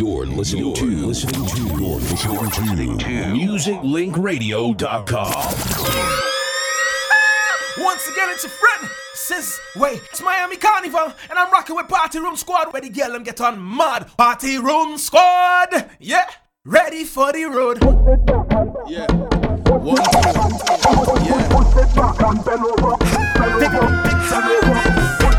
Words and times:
You're 0.00 0.24
listening 0.24 0.64
You're 0.64 0.76
to. 0.76 1.06
Listening 1.08 1.44
to. 1.46 1.60
your 1.78 2.00
listening 2.00 2.16
to. 2.16 2.32
Listening 2.46 2.96
to 3.00 3.04
MusicLinkRadio.com. 3.36 5.34
Once 7.84 8.08
again, 8.08 8.30
it's 8.30 8.44
a 8.44 8.48
friend, 8.48 8.88
sis. 9.12 9.60
Wait, 9.76 10.00
it's 10.10 10.22
Miami 10.22 10.56
Carnival, 10.56 11.12
and 11.28 11.38
I'm 11.38 11.50
rocking 11.52 11.76
with 11.76 11.86
Party 11.88 12.18
Room 12.18 12.34
Squad. 12.36 12.72
Ready, 12.72 12.88
girl, 12.88 13.12
them 13.12 13.24
get 13.24 13.42
on 13.42 13.62
mad. 13.76 14.06
Party 14.16 14.56
Room 14.56 14.96
Squad, 14.96 15.90
yeah. 15.98 16.30
Ready 16.64 17.04
for 17.04 17.30
the 17.34 17.44
road. 17.44 17.76
Yeah. 18.88 19.04
Yeah. 19.84 20.00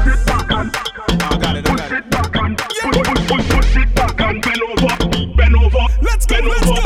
It 0.04 0.25
back 0.28 0.52
and. 0.52 0.75
I 0.75 0.78
got 0.86 1.05
it. 1.09 1.23
I 1.23 1.38
got 1.39 1.55
it. 1.57 1.66
Push 1.66 1.91
it 1.91 2.09
back 2.12 2.36
and. 2.36 2.57
Push, 2.59 2.80
push, 2.80 3.27
push, 3.27 3.49
push 3.49 3.75
it 3.77 3.95
back. 3.95 4.20
Edward 6.41 6.80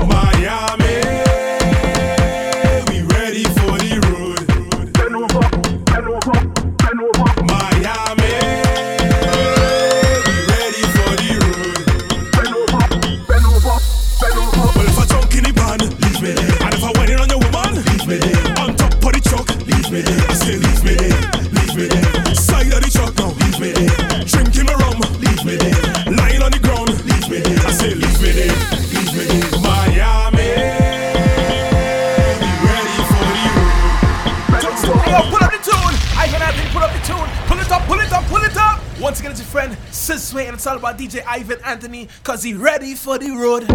DJ 41.06 41.24
Ivan 41.28 41.60
Anthony, 41.64 42.10
cause 42.24 42.42
he 42.42 42.56
ready 42.56 42.96
for 42.96 43.20
the 43.20 43.30
road. 43.30 43.70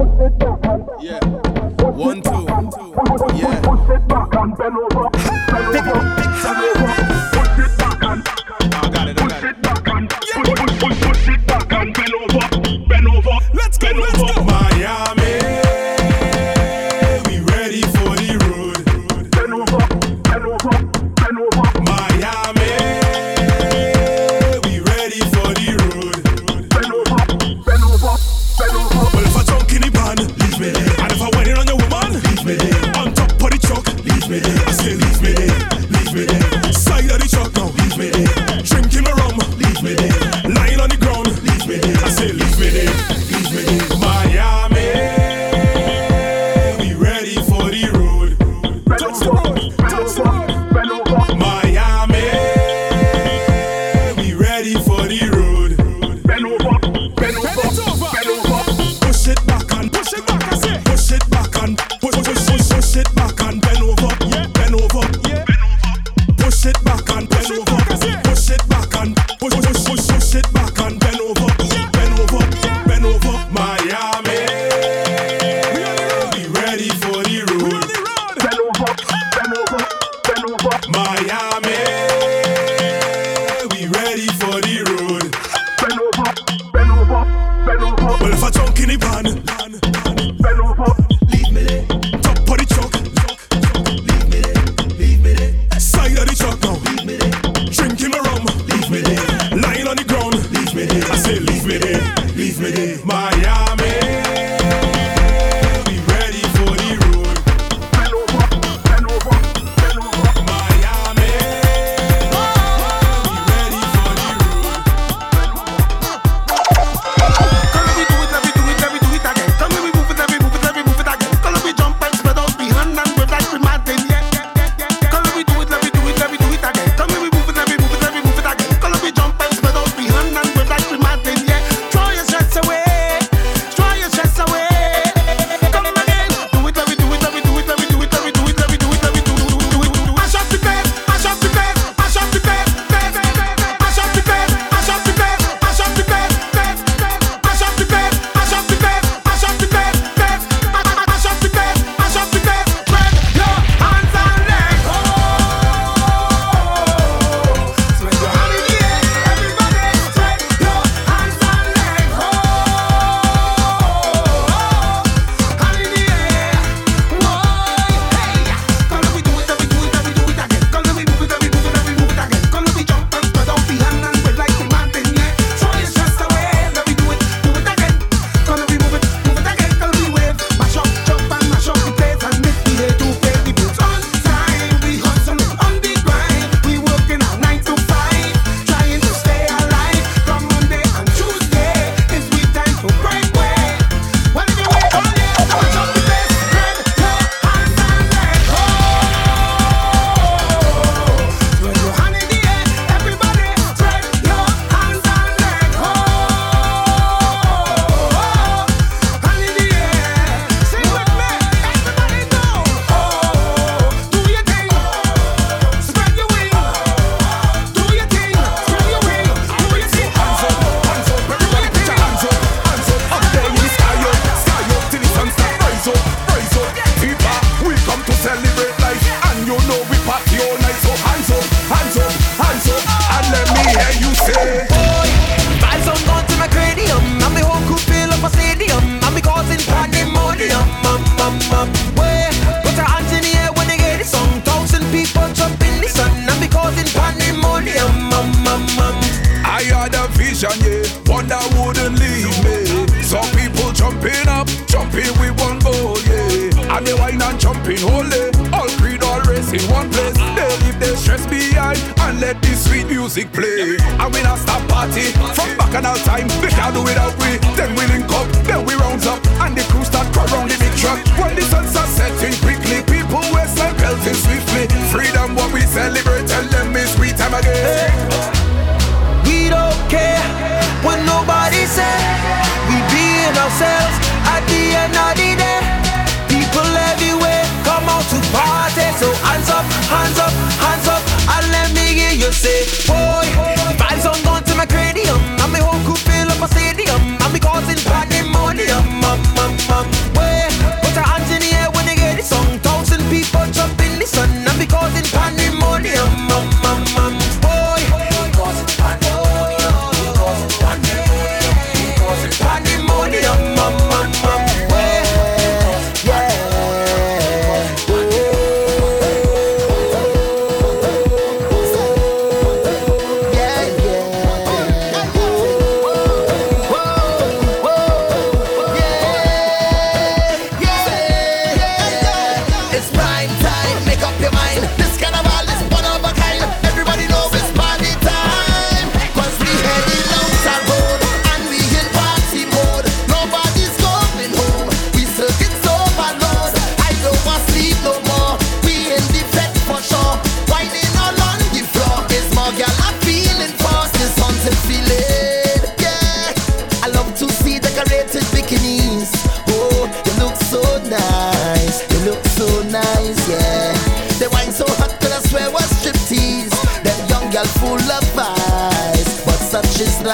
Yeah. 1.00 1.20
One, 1.90 2.22
two. 2.22 2.46
Yeah. 3.36 3.60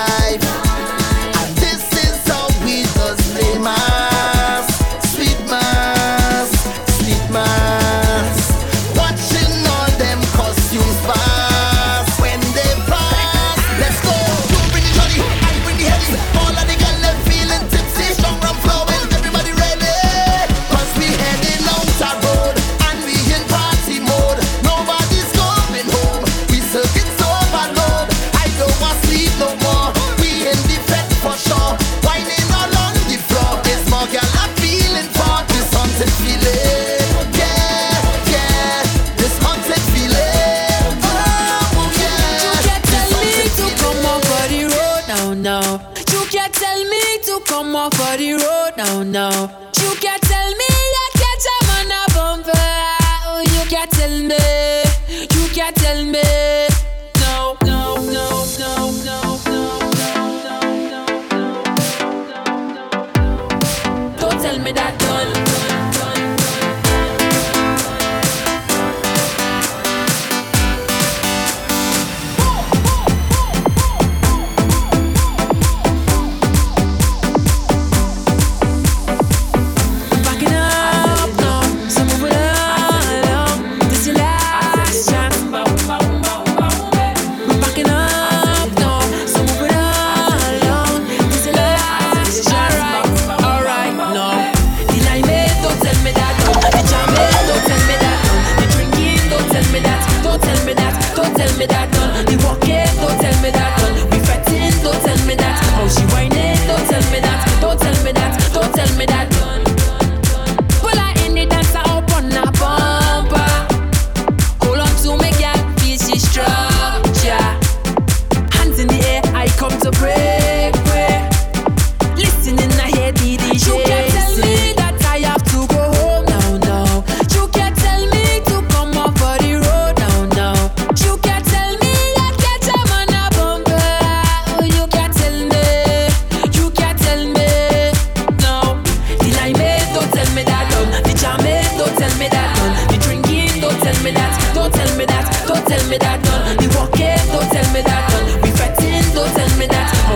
life. 0.09 0.45
And 1.41 1.57
this 1.57 1.85
is 2.05 2.17
how 2.29 2.47
we 2.65 2.83
just 2.83 3.35
live 3.35 3.96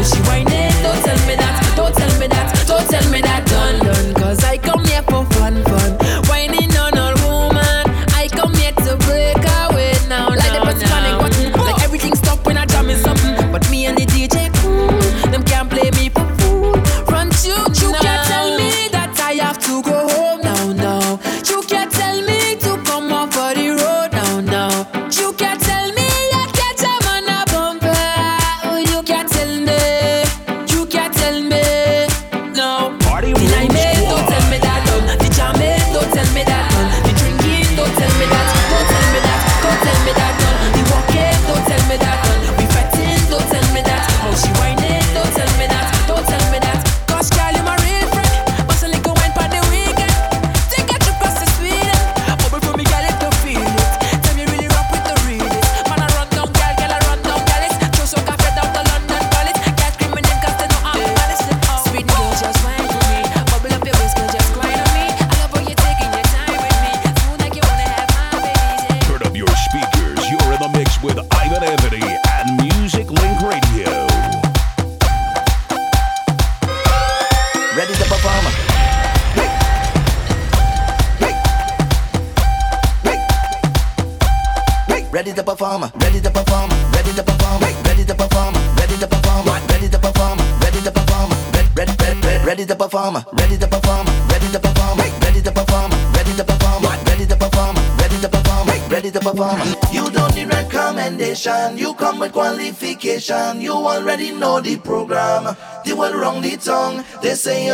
she. 0.04 0.20
Don't 0.82 1.02
tell 1.04 1.26
me 1.26 1.34
that, 1.36 1.72
don't 1.76 1.94
tell 1.94 2.18
me 2.18 2.26
that, 2.28 2.64
don't 2.66 2.88
tell 2.88 3.10
me 3.10 3.20
that. 3.22 3.39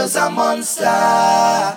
girl's 0.06 0.16
a 0.16 0.30
monster. 0.30 1.75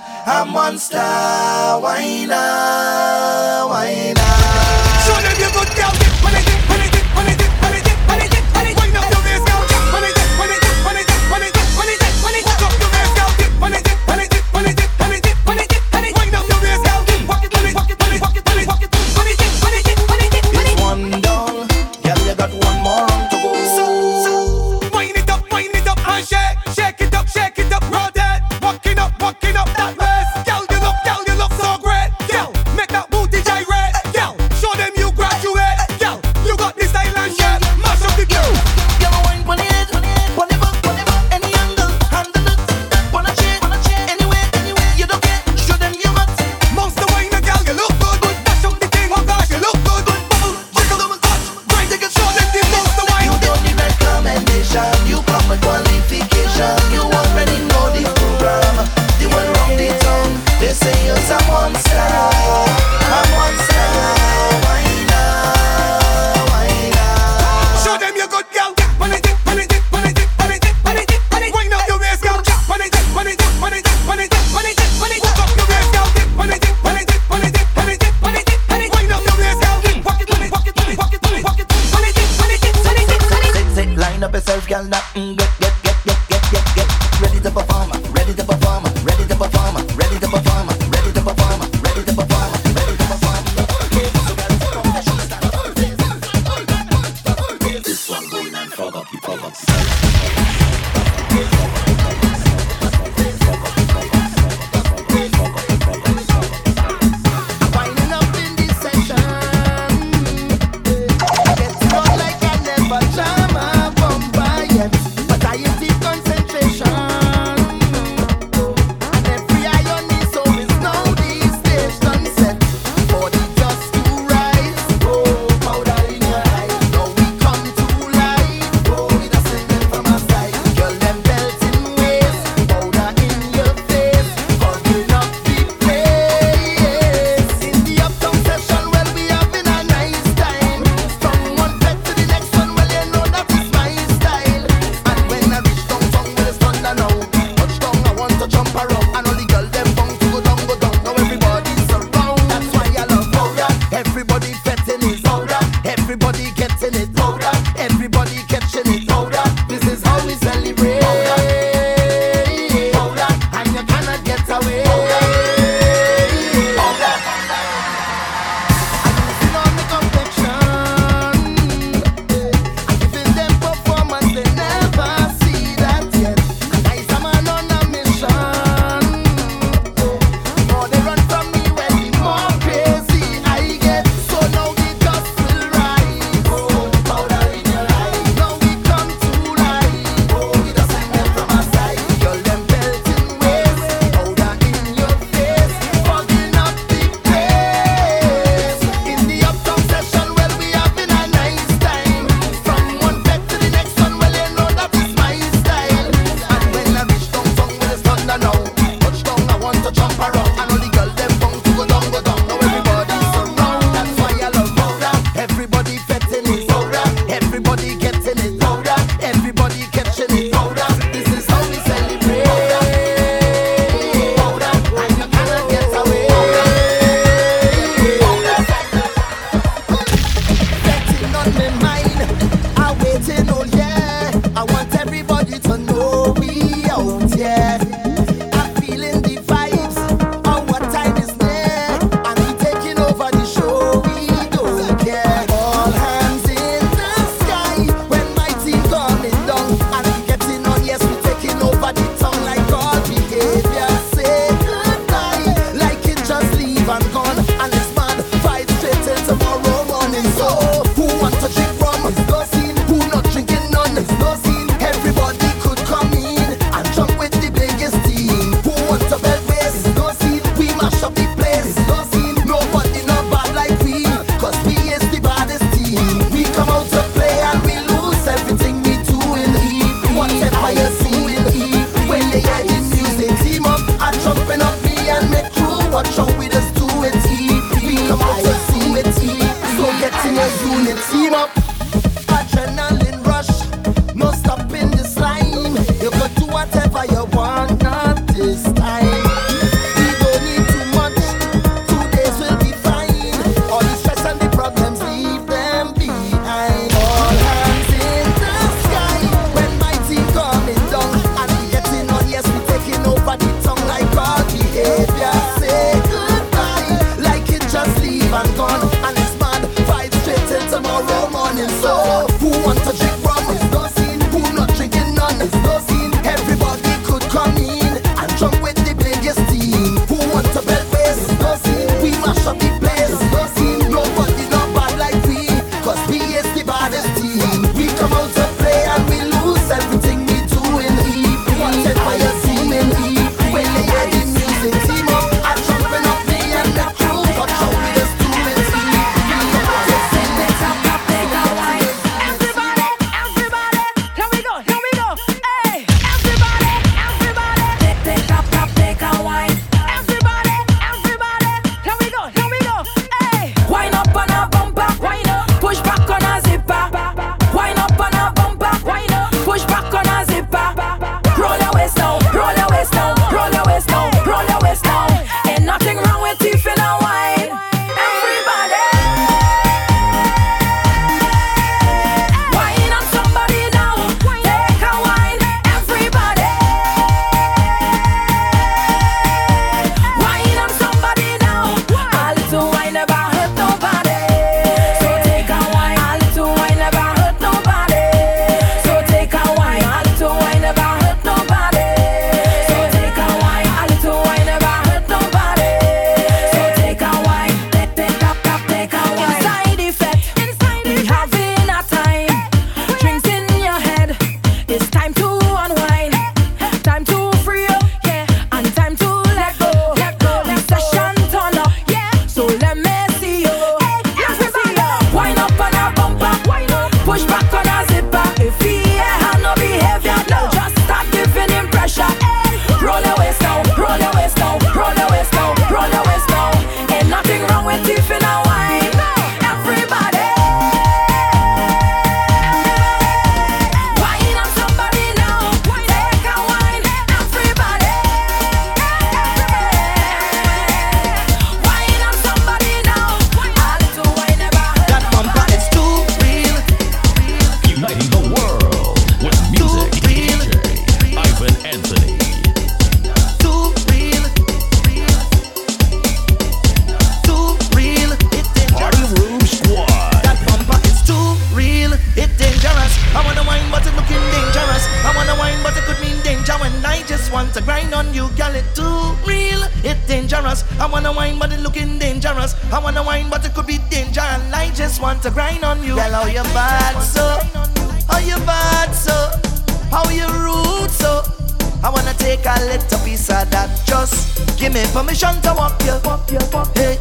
take 492.29 492.45
a 492.45 492.59
little 492.65 492.99
piece 492.99 493.29
of 493.29 493.49
that. 493.49 493.69
Just 493.85 494.37
give 494.57 494.73
me 494.73 494.83
permission 494.93 495.33
to 495.41 495.53
walk 495.57 495.81
you, 495.83 495.97
walk 496.05 496.29
you, 496.31 496.39
walk 496.53 496.75
you. 496.75 496.83
Hey. 496.83 496.97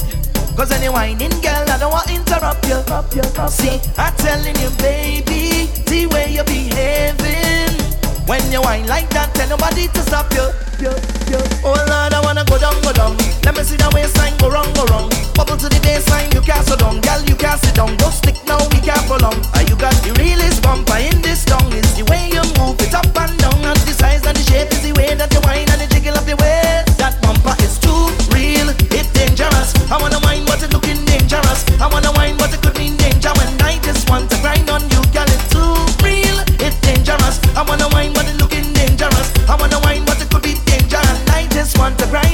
Cause 0.57 0.73
any 0.73 0.89
whining 0.89 1.37
girl, 1.45 1.65
I 1.71 1.77
don't 1.79 1.93
want 1.93 2.09
to 2.09 2.15
interrupt 2.15 2.67
you. 2.67 2.81
Up, 2.97 3.15
you 3.15 3.23
up, 3.37 3.51
See, 3.51 3.79
I'm 3.97 4.15
telling 4.17 4.57
you, 4.57 4.71
baby, 4.79 5.69
the 5.85 6.07
way 6.13 6.33
you're 6.33 6.45
behaving. 6.45 7.68
When 8.29 8.45
you 8.53 8.61
whine 8.61 8.87
like 8.87 9.09
that, 9.17 9.33
tell 9.33 9.49
nobody 9.49 9.89
to 9.89 10.01
stop 10.05 10.29
you. 10.37 10.45
Oh 11.65 11.73
Lord, 11.73 12.13
I 12.13 12.21
wanna 12.21 12.45
go 12.45 12.61
down, 12.61 12.77
go 12.85 12.93
down. 12.93 13.17
Let 13.41 13.57
me 13.57 13.65
see 13.65 13.81
the 13.81 13.89
waistline 13.97 14.37
go 14.37 14.53
wrong, 14.53 14.69
go 14.77 14.85
wrong. 14.93 15.09
Bubble 15.33 15.57
to 15.57 15.65
the 15.65 15.81
baseline, 15.81 16.29
you 16.37 16.45
can't 16.45 16.61
so 16.61 16.77
down, 16.77 17.01
girl, 17.01 17.25
you 17.25 17.33
can't 17.41 17.57
sit 17.57 17.73
down. 17.73 17.97
Don't 17.97 18.13
stick 18.13 18.37
now, 18.45 18.61
we 18.69 18.85
can't 18.85 19.01
for 19.09 19.17
long. 19.17 19.41
Are 19.57 19.65
you 19.65 19.81
got 19.81 19.97
the 20.05 20.13
realest 20.21 20.61
bumper 20.61 21.01
in 21.01 21.25
this 21.25 21.41
song. 21.49 21.73
It's 21.73 21.97
the 21.97 22.05
way 22.13 22.29
you 22.29 22.45
move 22.61 22.77
it 22.85 22.93
up 22.93 23.09
and 23.17 23.33
down, 23.41 23.65
and 23.65 23.81
the 23.89 23.97
size 23.97 24.21
and 24.29 24.37
the 24.37 24.45
shape 24.45 24.77
is 24.77 24.85
the 24.85 24.93
way 24.93 25.17
that 25.17 25.33
you 25.33 25.41
whine 25.49 25.65
and 25.73 25.81
the 25.81 25.89
jiggle 25.89 26.13
of 26.13 26.29
the 26.29 26.37
waist. 26.37 27.01
That 27.01 27.17
bumper 27.25 27.57
is 27.65 27.81
too 27.81 28.13
real, 28.29 28.69
it's 28.93 29.09
dangerous. 29.17 29.73
I 29.89 29.97
wanna 29.97 30.21
whine, 30.21 30.45
but 30.45 30.61
it's 30.61 30.69
looking 30.69 31.01
dangerous. 31.09 31.65
I 31.81 31.89
wanna. 31.89 32.18
on 41.89 41.97
the 41.97 42.07
ground. 42.09 42.28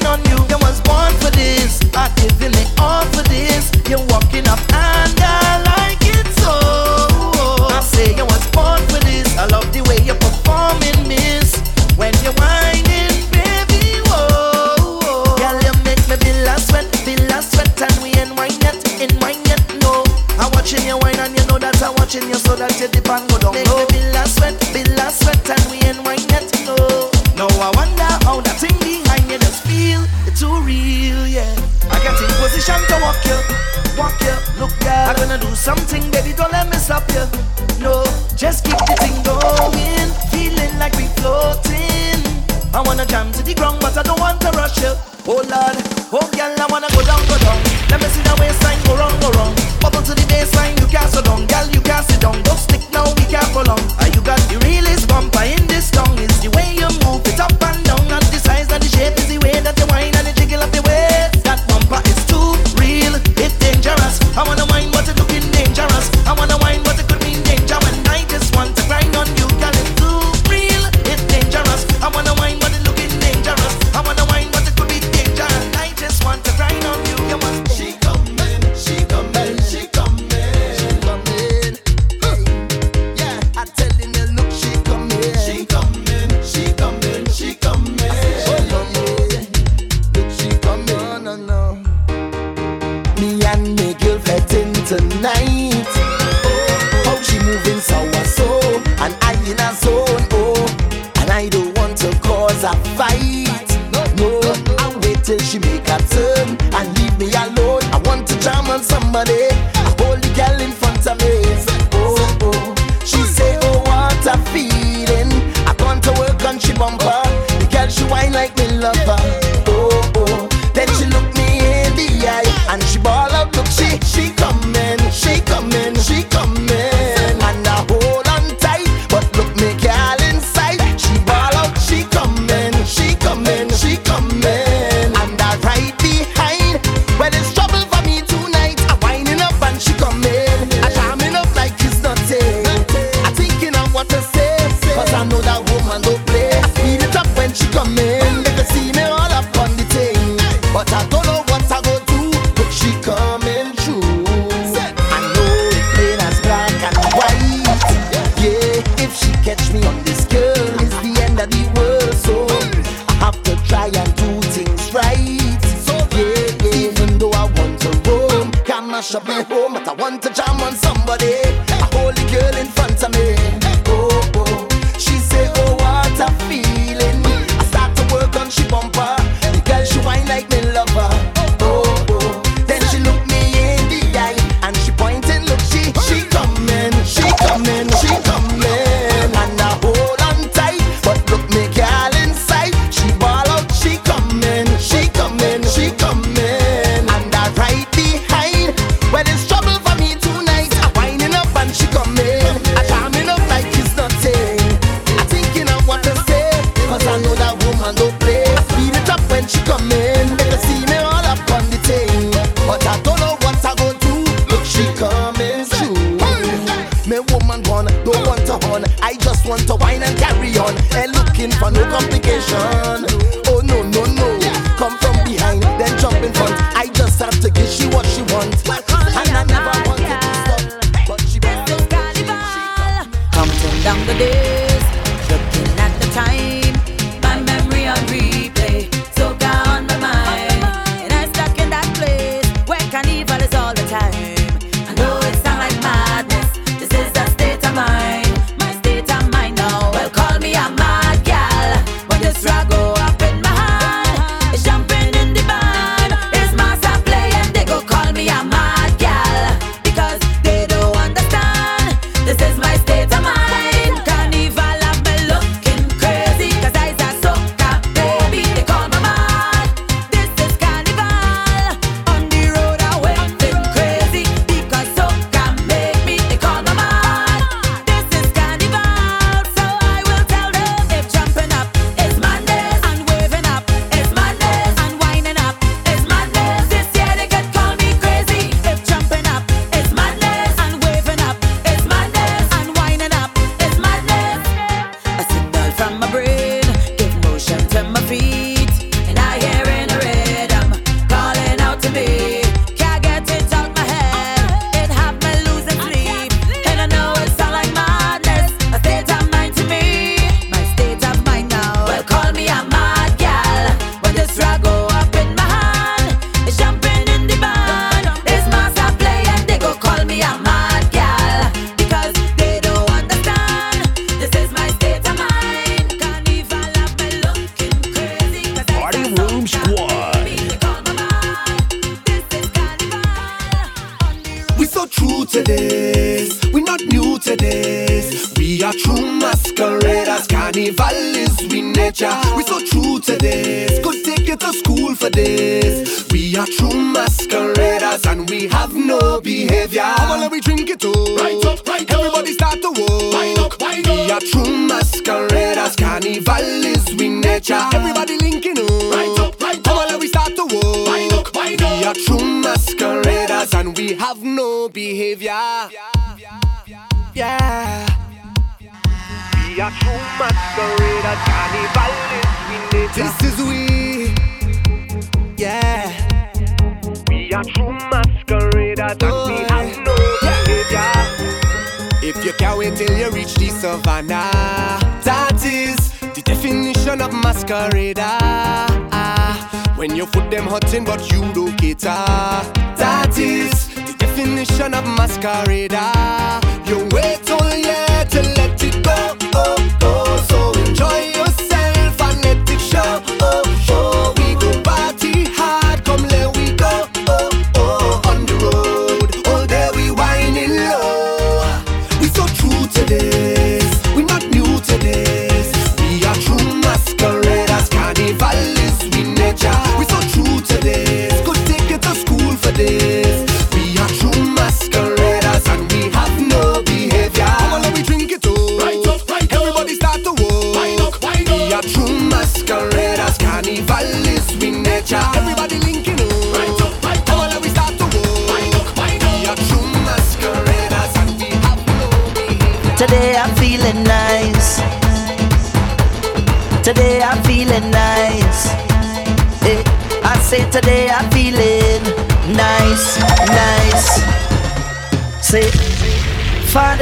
I 102.65 102.75
fight. 102.97 103.69
No, 104.17 104.41
I 104.79 104.97
wait 105.03 105.23
till 105.23 105.39
she 105.41 105.59
make 105.59 105.87
a 105.89 105.99
turn 106.09 106.57
and 106.73 106.99
leave 106.99 107.19
me 107.19 107.29
alone. 107.33 107.83
I 107.93 108.01
want 108.07 108.27
to 108.29 108.39
jam 108.41 108.71
on 108.71 108.83
somebody. 108.83 109.49
I 109.53 109.95
hold 110.01 110.23
the 110.23 110.33
girl 110.35 110.61
in 110.61 110.73
front 110.73 111.07
of 111.07 111.19
me. 111.21 111.45
Oh, 111.93 112.39
oh. 112.43 112.75
She 113.05 113.21
say, 113.23 113.59
oh, 113.63 113.81
what 113.85 114.27
a 114.27 114.39
feeling. 114.53 115.31
I 115.69 115.75
gone 115.77 116.01
to 116.03 116.13
work 116.13 116.43
on 116.45 116.59
she 116.59 116.73
bumper. 116.73 117.23
The 117.61 117.69
girl, 117.71 117.89
she 117.89 118.05
whine 118.05 118.33
like 118.33 118.57
me 118.57 118.67
lover. 118.79 119.24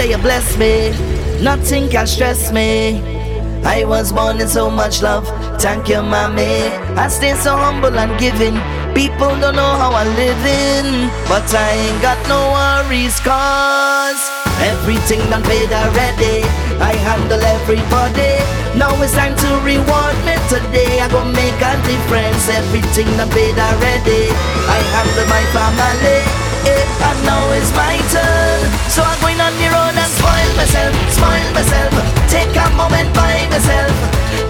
Father, 0.02 0.16
you 0.16 0.18
bless 0.18 0.58
me. 0.58 0.90
Nothing 1.44 1.88
can 1.88 2.08
stress 2.08 2.50
me. 2.50 2.98
I 3.62 3.84
was 3.84 4.12
born 4.12 4.40
in 4.40 4.48
so 4.48 4.68
much 4.68 5.00
love. 5.00 5.28
Thank 5.60 5.88
you, 5.88 6.02
mommy. 6.02 6.66
I 6.98 7.06
stay 7.06 7.34
so 7.34 7.56
humble 7.56 7.96
and 7.96 8.10
giving. 8.18 8.58
People 8.98 9.30
don't 9.38 9.54
know 9.54 9.74
how 9.78 9.94
I'm 9.94 10.10
living, 10.18 11.06
but 11.30 11.46
I 11.54 11.70
ain't 11.86 12.02
got 12.02 12.18
no 12.26 12.40
worries, 12.50 13.14
cause 13.20 14.18
everything 14.74 15.22
done 15.30 15.44
paid 15.44 15.70
already. 15.70 16.42
I 16.82 16.98
handle 17.06 17.38
everybody. 17.38 18.34
Now 18.74 18.90
it's 19.02 19.14
time 19.14 19.36
to 19.38 19.50
reward 19.62 20.18
me 20.26 20.34
today. 20.50 20.98
I 20.98 21.06
gon' 21.14 21.30
make 21.30 21.62
a 21.62 21.78
difference. 21.86 22.50
Everything 22.50 23.06
done 23.14 23.30
paid 23.30 23.54
already. 23.54 24.34
I 24.66 24.78
handle 24.98 25.26
my 25.30 25.42
family. 25.54 26.41
And 27.08 27.18
now 27.26 27.42
it's 27.58 27.72
my 27.74 27.96
turn. 28.14 28.60
So 28.90 29.02
I'm 29.02 29.18
going 29.20 29.40
on 29.40 29.52
the 29.58 29.68
road 29.72 29.94
and 29.96 30.12
spoil 30.18 30.50
myself, 30.56 30.92
spoil 31.10 31.48
myself. 31.56 31.92
Take 32.28 32.54
a 32.54 32.66
moment 32.76 33.10
by 33.14 33.48
myself. 33.50 33.94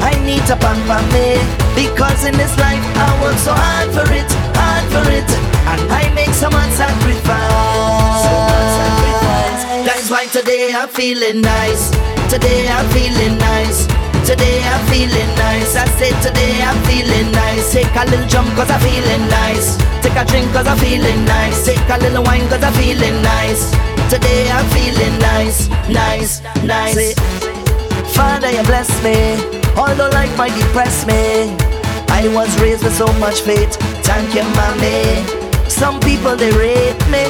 I 0.03 0.13
need 0.27 0.45
to 0.51 0.57
pamper 0.57 1.03
me 1.15 1.39
because 1.79 2.25
in 2.25 2.35
this 2.37 2.55
life 2.59 2.83
I 2.99 3.09
work 3.23 3.39
so 3.39 3.55
hard 3.55 3.91
for 3.95 4.07
it, 4.11 4.31
hard 4.59 4.85
for 4.91 5.07
it, 5.11 5.29
and 5.71 5.81
I 5.91 6.13
make 6.15 6.35
so 6.35 6.51
much 6.51 6.71
sacrifice. 6.75 8.23
So 8.25 8.33
much 8.51 8.71
sacrifice. 8.81 9.63
That's 9.87 10.11
why 10.11 10.27
today 10.27 10.73
I'm 10.75 10.89
feeling 10.89 11.41
nice. 11.41 11.91
Today 12.31 12.69
I'm 12.69 12.89
feeling 12.91 13.39
nice. 13.39 13.92
Today 14.33 14.63
I'm 14.65 14.81
feeling 14.89 15.29
nice. 15.37 15.77
I 15.77 15.85
said 16.01 16.17
today 16.25 16.57
I'm 16.65 16.81
feeling 16.89 17.31
nice. 17.33 17.71
Take 17.71 17.93
a 17.95 18.09
little 18.09 18.27
jump 18.27 18.49
cause 18.57 18.71
I'm 18.71 18.81
feeling 18.81 19.29
nice. 19.29 19.77
Take 20.01 20.17
a 20.17 20.25
drink 20.25 20.51
cause 20.57 20.67
I'm 20.67 20.79
feeling 20.79 21.27
nice. 21.27 21.67
Take 21.67 21.85
a 21.93 21.99
little 22.01 22.25
wine 22.25 22.49
cause 22.49 22.65
I'm 22.65 22.73
feeling 22.73 23.21
nice. 23.21 23.71
Today 24.09 24.49
I'm 24.49 24.65
feeling 24.73 25.19
nice, 25.21 25.69
nice, 25.87 26.41
nice. 26.65 26.95
Say, 26.95 27.13
Father, 28.17 28.51
you 28.51 28.63
bless 28.63 28.89
me. 29.05 29.37
Although 29.77 30.09
life 30.17 30.33
might 30.39 30.57
depress 30.57 31.07
me, 31.07 31.53
I 32.09 32.25
was 32.33 32.49
raised 32.59 32.85
with 32.85 32.97
so 32.97 33.13
much 33.21 33.43
faith. 33.43 33.77
Thank 34.01 34.35
you, 34.35 34.49
mommy. 34.57 35.29
Some 35.69 36.01
people 36.01 36.37
they 36.37 36.53
rate 36.57 36.97
me, 37.13 37.29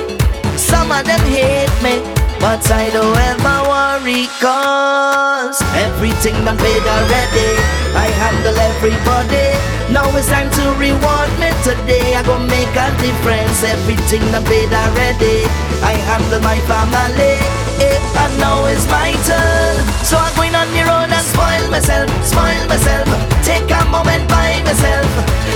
some 0.55 0.93
of 0.93 1.05
them 1.05 1.19
hate 1.27 1.75
me. 1.83 2.22
But 2.43 2.59
I 2.75 2.91
don't 2.91 3.15
ever 3.15 3.59
worry 3.71 4.27
cause 4.43 5.63
everything 5.79 6.35
done 6.43 6.59
paid 6.59 6.83
already. 6.83 7.51
I 7.95 8.11
handle 8.19 8.59
everybody. 8.59 9.55
Now 9.95 10.11
it's 10.19 10.27
time 10.27 10.51
to 10.59 10.65
reward 10.75 11.31
me 11.39 11.55
today. 11.63 12.19
I 12.19 12.27
gon' 12.27 12.51
make 12.51 12.75
a 12.75 12.91
difference. 12.99 13.63
Everything 13.63 14.27
done 14.35 14.43
paid 14.43 14.75
already. 14.75 15.47
I 15.87 15.95
handle 16.11 16.43
my 16.43 16.59
family. 16.67 17.39
If 17.79 18.03
and 18.19 18.35
now 18.43 18.67
it's 18.67 18.91
my 18.91 19.15
turn. 19.23 19.79
So 20.03 20.19
I'm 20.19 20.35
going 20.35 20.59
on 20.59 20.67
the 20.75 20.83
road 20.83 21.15
and 21.15 21.27
spoil 21.31 21.65
myself, 21.71 22.11
spoil 22.27 22.63
myself. 22.67 23.07
Take 23.47 23.71
a 23.71 23.87
moment 23.87 24.27
by 24.27 24.59
myself. 24.67 25.07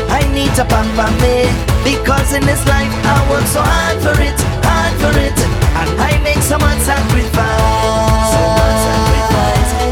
I 0.07 0.22
need 0.31 0.55
to 0.55 0.62
pamper 0.62 1.11
me 1.18 1.51
because 1.83 2.31
in 2.31 2.46
this 2.46 2.62
life 2.70 2.94
I 3.11 3.18
work 3.27 3.46
so 3.51 3.59
hard 3.59 3.99
for 4.07 4.14
it, 4.22 4.38
hard 4.62 4.94
for 5.03 5.14
it, 5.18 5.65
I 5.99 6.18
make 6.22 6.42
so 6.42 6.59
much 6.59 6.79
sacrifice. 6.83 8.33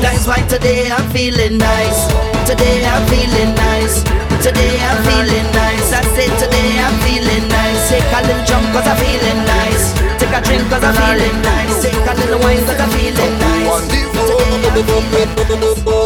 That's 0.02 0.26
why 0.26 0.40
today 0.48 0.90
I'm 0.90 1.08
feeling 1.10 1.58
nice. 1.58 2.08
Today 2.46 2.84
I'm 2.84 3.06
feeling 3.08 3.54
nice. 3.54 4.02
Today 4.42 4.76
I'm 4.82 4.98
feeling 5.08 5.48
nice. 5.52 5.92
I 5.92 6.02
said 6.14 6.32
today 6.42 6.70
I'm 6.82 6.96
feeling 7.06 7.48
nice. 7.48 7.88
Take 7.88 8.04
a 8.12 8.20
little 8.26 8.44
jump 8.44 8.66
cause 8.72 8.86
I'm 8.86 8.96
feeling 8.98 9.40
nice. 9.46 9.94
Take 10.18 10.34
a 10.34 10.40
drink 10.42 10.68
cause 10.68 10.84
I'm 10.84 10.94
feeling 10.94 11.38
nice. 11.42 11.82
Take 11.82 11.94
a 11.94 12.12
little 12.18 12.40
wine 12.40 12.62
cause 12.66 12.80
I'm 12.80 12.90
feeling 12.92 13.34
nice. 13.38 13.88
Today 13.88 14.54
I'm 14.66 14.82
feeling 14.82 16.04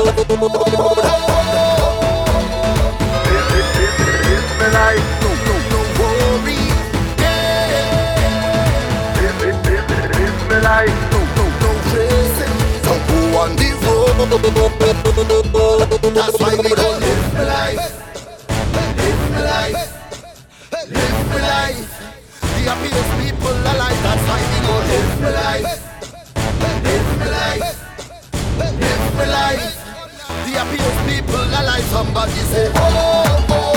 So 4.71 5.08
That's 14.19 14.35
why 16.41 16.51
we 16.57 16.69
live 16.75 17.35
my 17.35 17.43
life. 17.45 17.79
Live 18.99 19.31
my 19.31 19.41
life. 19.45 19.79
Live 20.91 21.21
my 21.29 21.39
life. 21.39 21.87
The 22.41 22.47
happiest 22.67 23.13
people 23.23 23.55
alive. 23.55 24.01
That's 24.03 24.25
why 24.27 24.41
we 24.51 24.59
live 24.91 25.21
my 25.23 25.31
life. 25.31 25.71
Live 26.83 27.09
my 27.21 27.27
life. 27.31 27.63
Live 28.59 29.07
my 29.15 29.27
life. 29.31 29.71
The 30.27 30.51
happiest 30.59 30.99
people 31.07 31.39
alive. 31.39 31.85
Somebody 31.85 32.33
say, 32.51 32.67
oh, 32.75 33.47
oh. 33.51 33.68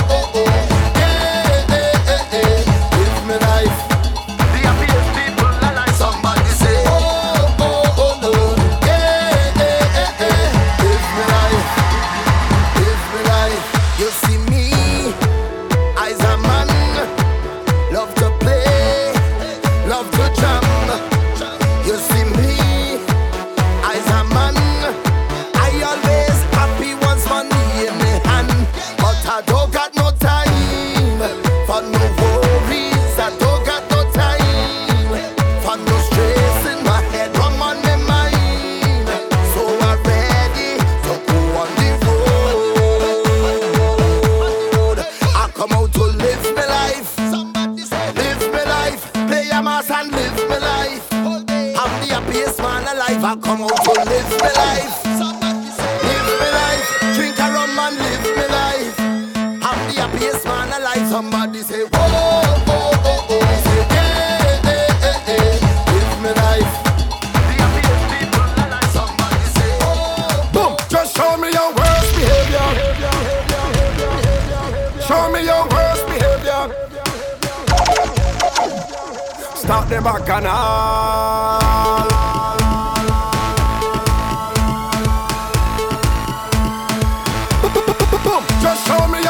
Just 88.62 88.86
show 88.86 89.08
me 89.08 89.21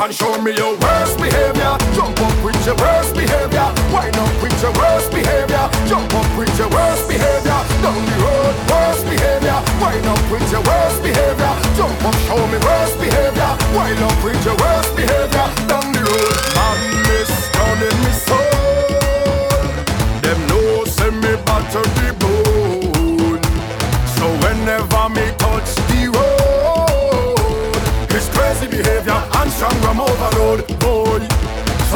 and 0.00 0.14
show 0.14 0.40
me 0.40 0.52
your 0.56 0.76
worst 0.78 1.18
behavior. 1.18 1.76
Jump 1.92 2.16
up 2.20 2.36
with 2.44 2.56
your 2.64 2.76
worst 2.76 3.14
behavior. 3.14 3.68
Wind 3.92 4.16
up 4.16 4.32
with 4.42 4.56
your 4.62 4.72
worst 4.72 5.10
behavior. 5.12 5.68
Jump 5.88 6.12
up 6.14 6.30
with 6.38 6.52
your 6.58 6.70
worst 6.70 7.08
behavior. 7.08 7.60
Down 7.84 8.00
the 8.08 8.16
road, 8.24 8.54
worst 8.70 9.04
behavior. 9.04 9.60
Wind 9.80 10.06
up 10.06 10.22
with 10.32 10.46
your 10.50 10.62
worst 10.64 11.02
behavior. 11.02 11.52
Jump 11.76 12.04
up, 12.04 12.16
show 12.24 12.40
me 12.48 12.58
worst 12.64 12.96
behavior. 12.96 13.52
Wind 13.76 14.00
up 14.00 14.24
with 14.24 14.40
your 14.44 14.56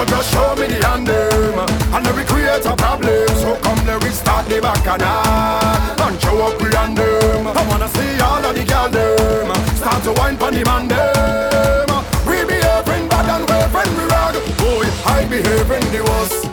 So 0.04 0.10
just 0.10 0.32
show 0.32 0.54
me 0.56 0.66
the 0.66 0.84
hand 0.84 1.06
them 1.06 1.56
And 1.96 2.04
we 2.12 2.24
create 2.24 2.66
a 2.66 2.76
problem 2.76 3.24
So 3.40 3.56
come 3.64 3.80
let 3.86 4.02
we 4.04 4.10
start 4.10 4.44
the 4.52 4.60
bacchanal 4.60 5.96
And 5.96 6.20
show 6.20 6.44
up 6.44 6.60
we 6.60 6.68
and 6.76 6.92
them 6.92 7.46
I 7.48 7.64
wanna 7.68 7.88
see 7.88 8.20
all 8.20 8.44
of 8.44 8.52
the 8.52 8.64
girl 8.68 8.90
them 8.92 9.48
Start 9.80 10.04
to 10.04 10.12
wine 10.20 10.36
pon 10.36 10.52
the 10.52 10.64
man 10.68 10.88
them. 10.88 11.88
We 12.28 12.44
behaving 12.44 13.08
bad 13.08 13.32
and 13.32 13.48
we 13.48 13.56
friend 13.72 13.92
we 13.96 14.04
rag. 14.12 14.36
Boy 14.60 14.84
I 15.08 15.24
behaving 15.24 15.88
the 15.88 16.04
worst. 16.04 16.52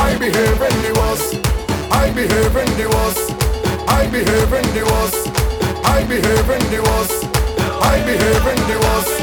I 0.00 0.16
behaving 0.16 0.78
the 0.80 0.92
worst. 0.96 1.36
I 1.92 2.08
behaving 2.16 2.72
the 2.80 2.86
worst. 2.96 3.28
I 3.92 4.08
behaving 4.08 4.72
the 4.72 4.84
worst. 4.88 5.28
I 5.84 6.00
behaving 6.08 6.64
the 6.72 6.80
worst. 6.80 7.20
I 7.84 8.00
behaving 8.08 8.62
the 8.72 8.76
worst. 8.80 9.14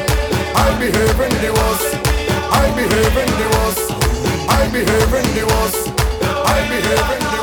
I 0.61 0.69
behaving 0.77 1.41
the 1.41 1.51
worst 1.57 2.02
I 2.63 2.71
behaving 2.75 3.31
the 3.39 3.47
worst. 3.53 3.91
I 4.47 4.69
behaving 4.71 5.35
the 5.35 5.45
worst. 5.51 5.87
I 6.23 6.67
behaving 6.69 7.19
the 7.19 7.37
worst 7.37 7.42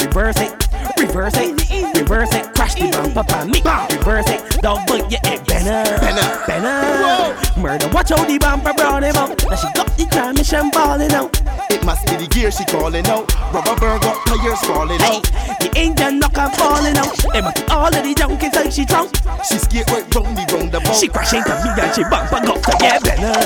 Reverse 0.00 0.36
it, 0.40 0.52
reverse 0.98 1.36
it, 1.36 1.94
reverse 1.96 2.34
it. 2.34 2.54
Crash 2.54 2.74
the 2.74 2.90
bumper 2.90 3.22
by 3.22 3.44
me, 3.44 3.60
reverse 3.96 4.28
it. 4.28 4.60
Don't 4.62 4.86
but 4.86 5.10
you 5.10 5.18
get 5.18 5.46
better, 5.46 6.00
Better. 6.00 6.46
better. 6.46 7.60
Murder, 7.60 7.88
watch 7.88 8.10
out 8.10 8.26
the 8.26 8.38
bumper 8.38 8.72
brown 8.74 9.02
him 9.04 9.14
out. 9.16 9.30
Now 9.48 9.56
she 9.56 9.68
got 9.74 9.86
the 9.96 10.06
transmission 10.06 10.70
balling 10.70 11.12
out. 11.12 11.40
It 11.70 11.84
must 11.84 12.06
be 12.06 12.16
the 12.16 12.26
gear 12.26 12.50
she 12.50 12.64
calling 12.64 13.06
out. 13.06 13.30
Rubber 13.52 13.76
bird 13.78 14.02
got 14.02 14.26
tires 14.26 14.60
falling 14.62 14.98
Hey, 15.00 15.18
out. 15.18 15.60
the 15.60 15.70
engine 15.76 16.18
knock 16.18 16.36
and 16.38 16.52
falling 16.54 16.96
out. 16.96 17.14
They 17.32 17.40
must 17.42 17.56
be 17.66 17.72
all 17.72 17.86
of 17.86 18.02
the 18.02 18.14
junk 18.14 18.42
inside 18.42 18.72
she 18.72 18.84
drunk. 18.84 19.14
She 19.44 19.58
skate 19.58 19.86
right 19.90 20.06
round 20.14 20.36
the 20.36 20.44
roundabout. 20.52 20.96
She 20.96 21.08
crash 21.08 21.34
into 21.34 21.50
me 21.62 21.70
and 21.76 21.94
she 21.94 22.02
bumper 22.04 22.40
got 22.40 22.62
to 22.64 22.72
get 22.80 23.02
better, 23.04 23.36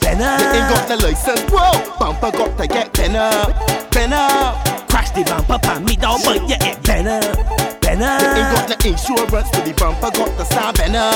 better. 0.00 0.32
Ain't 0.56 0.68
got 0.72 0.88
the 0.88 0.96
license, 1.04 1.44
whoa. 1.52 1.98
Bumper 2.00 2.30
got 2.32 2.58
to 2.58 2.66
get 2.66 2.92
better, 2.92 3.30
better. 3.92 4.69
Crash 5.10 5.24
the 5.24 5.30
bumper 5.34 5.58
pan 5.58 5.84
me 5.84 5.96
down, 5.96 6.20
but 6.24 6.48
yeah, 6.48 6.62
it 6.62 6.82
better, 6.84 7.20
better. 7.80 8.26
Ain't 8.36 8.54
got 8.54 8.68
the 8.68 8.88
insurance, 8.88 9.50
so 9.50 9.60
the 9.62 9.74
bumper 9.76 10.10
got 10.16 10.38
to 10.38 10.44
stop 10.44 10.76
better, 10.76 11.10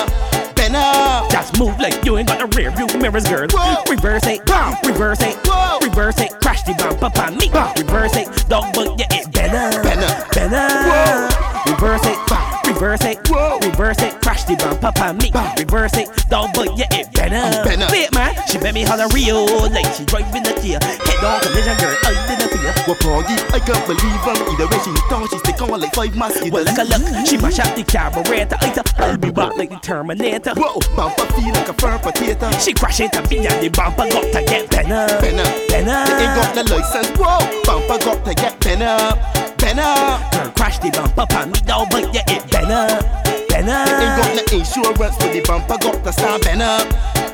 better. 0.55 1.29
Just 1.31 1.59
move 1.59 1.79
like 1.79 2.05
you 2.05 2.19
ain't 2.19 2.27
got 2.27 2.43
a 2.43 2.47
rear 2.57 2.71
view 2.73 2.87
mirrors, 2.99 3.27
girl. 3.29 3.47
Whoa. 3.51 3.85
Reverse 3.89 4.27
it, 4.27 4.45
bam, 4.47 4.77
reverse 4.85 5.23
it, 5.23 5.37
Whoa. 5.47 5.79
reverse 5.81 6.19
it. 6.21 6.33
Crash 6.41 6.63
the 6.63 6.75
bumper 6.75 7.11
pan 7.11 7.37
me, 7.37 7.49
bam, 7.49 7.73
reverse 7.79 8.17
it. 8.17 8.27
Dog, 8.49 8.75
but 8.75 8.99
yeah, 8.99 9.07
it 9.11 9.31
better, 9.33 9.83
Better. 9.83 10.27
better. 10.35 10.75
Whoa. 10.91 11.73
Reverse 11.73 12.05
it, 12.05 12.19
bam, 12.27 12.75
reverse 12.75 13.05
it, 13.05 13.29
Whoa. 13.29 13.59
reverse 13.61 14.03
it. 14.03 14.24
Crash 14.45 14.59
the 14.59 14.65
bumper 14.65 14.93
pan 14.93 15.17
me, 15.17 15.31
bam, 15.31 15.57
reverse 15.57 15.97
it. 15.97 16.09
Dog, 16.29 16.51
but 16.55 16.77
yeah, 16.77 16.89
it 16.93 17.11
better. 17.13 17.65
Better. 17.65 17.89
Wait, 17.91 18.13
man, 18.13 18.35
she 18.47 18.59
made 18.59 18.75
me 18.75 18.83
holler 18.83 19.09
real 19.09 19.47
like 19.73 19.89
she 19.97 20.05
driving 20.05 20.43
the 20.43 20.53
tear. 20.61 20.79
Head 20.85 21.25
on 21.25 21.41
collision, 21.41 21.77
girl, 21.81 21.97
I 22.05 22.13
didn't 22.29 22.53
fear. 22.53 22.73
What 22.85 22.99
proggy? 23.01 23.37
I 23.57 23.61
can't 23.61 23.81
believe 23.89 24.21
her. 24.29 24.37
Either 24.37 24.69
way 24.69 24.81
she 24.85 24.93
down, 25.09 25.29
she 25.29 25.39
stick 25.39 25.63
on 25.63 25.81
like 25.81 25.95
five 25.95 26.15
mosquitoes. 26.17 26.53
Well, 26.53 26.65
look 26.65 26.77
a 26.77 26.85
look, 26.85 27.27
she 27.27 27.37
mash 27.39 27.59
up 27.59 27.73
the 27.75 27.85
carburetor. 27.85 28.59
I'll 29.01 29.17
be 29.17 29.31
back 29.31 29.57
like 29.57 29.71
the 29.71 29.81
Terminator. 29.81 30.53
Whoa, 30.57 30.81
bumper 30.95 31.25
feel 31.33 31.55
like 31.55 31.69
a 31.69 31.75
firm 31.75 32.01
potato. 32.01 32.51
She 32.61 32.75
crash 32.75 33.01
into 33.01 33.23
me 33.31 33.47
and 33.47 33.65
the 33.65 33.69
bumper 33.73 34.09
got 34.13 34.29
to 34.29 34.45
get 34.45 34.69
better, 34.69 35.09
Better. 35.25 35.49
better. 35.73 35.97
Ain't 36.21 36.37
got 36.37 36.53
the 36.53 36.65
license, 36.69 37.09
whoa. 37.17 37.41
Bumper 37.65 37.97
got 38.05 38.21
to 38.29 38.35
get 38.35 38.61
better, 38.61 39.17
better. 39.57 40.37
Girl, 40.37 40.51
crash 40.53 40.79
the 40.81 40.91
bumper 40.93 41.25
pan 41.33 41.49
me 41.49 41.61
down, 41.65 41.89
but 41.89 42.13
yeah, 42.13 42.29
it 42.29 42.45
better, 42.53 43.24
Ain't 43.65 44.21
got 44.21 44.29
the 44.37 44.45
insurance, 44.57 45.17
so 45.17 45.27
the 45.33 45.41
bumper 45.47 45.79
got 45.79 46.05
to 46.05 46.13
stop 46.13 46.43
better, 46.43 46.85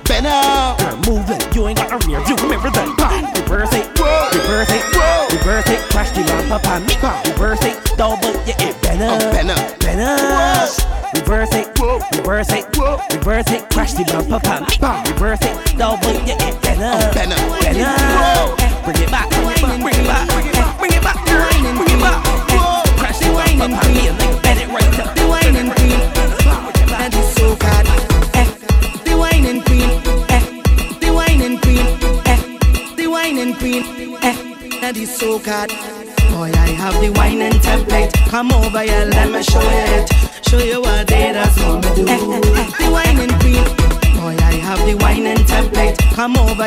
better. 0.06 0.30
Girl, 0.78 0.96
move 1.10 1.28
like 1.28 1.54
you 1.54 1.66
ain't 1.66 1.78
got 1.78 1.90
a 1.90 1.98
rear 2.06 2.20
view. 2.24 2.36
Remember 2.36 2.70
that? 2.70 2.86
Reverse 3.50 3.74
it, 3.74 3.86
Whoa. 3.98 4.30
reverse 4.38 4.70
it, 4.70 4.84
Whoa. 4.94 5.26
reverse 5.34 5.68
it. 5.68 5.80
Crash 5.90 6.10
the 6.14 6.22
bumper 6.22 6.62
pan 6.62 6.86
me, 6.86 6.94
reverse 7.34 7.64
it, 7.64 7.76
but 8.22 8.34
yeah, 8.46 8.62
it 8.62 8.80
better, 8.82 9.10
Oh, 9.10 9.18
better. 9.34 9.58
better. 9.82 10.14
Reverse 11.18 11.54
it, 11.54 11.66
Whoa. 11.78 11.98
reverse 12.14 12.52
it, 12.52 12.64
Whoa. 12.76 13.00
reverse 13.10 13.50
it. 13.50 13.68
Crash 13.70 13.94
the 13.94 14.04
bumper 14.04 14.38
pan 14.38 14.62
me, 14.70 15.10
reverse 15.10 15.42
it, 15.42 15.54
but 15.98 16.14
yeah, 16.26 16.38
it. 16.38 17.90
Bring 18.86 19.02
it 19.02 19.10
back, 19.10 19.28
bring 19.30 19.42
it 19.42 19.58
back, 19.60 19.78
bring 19.82 19.98
it 19.98 20.06
back, 20.06 20.28
bring 20.30 20.46
it 20.46 20.54
back, 20.54 20.78
bring 20.78 20.92
it 20.94 21.02
back, 21.02 21.18
bring 21.26 21.90
it 21.90 22.00
back. 22.00 22.49
And. 23.60 24.16
The 25.16 25.26
so 27.36 27.56
bad. 27.56 27.86
Eh, 28.34 28.46
the 29.04 29.14
whining 29.18 29.60
queen, 29.62 29.90
eh, 30.30 30.42
the 31.00 31.12
whining 31.12 31.58
queen, 31.58 31.86
eh, 32.24 32.40
the 32.96 33.06
whining 33.06 33.54
queen, 33.56 33.84
eh, 34.22 34.36
I 36.54 36.68
the 37.02 37.10
whining 37.10 37.60
template. 37.60 38.12
Come 38.30 38.50
over 38.52 38.80
here, 38.80 39.04
let 39.04 39.30
me 39.30 39.42
show 39.42 39.60
it. 39.60 40.08
Show 40.48 40.58
you 40.58 40.80
what 40.80 41.06
does 41.34 41.56
want 41.62 41.84
me 41.84 41.94
do. 41.96 42.04
The. 43.42 43.54
Boy, 44.16 44.36
I 44.40 44.54
have 44.68 44.80
the 44.86 44.94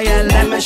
here, 0.01 0.23
let 0.23 0.47
me 0.47 0.59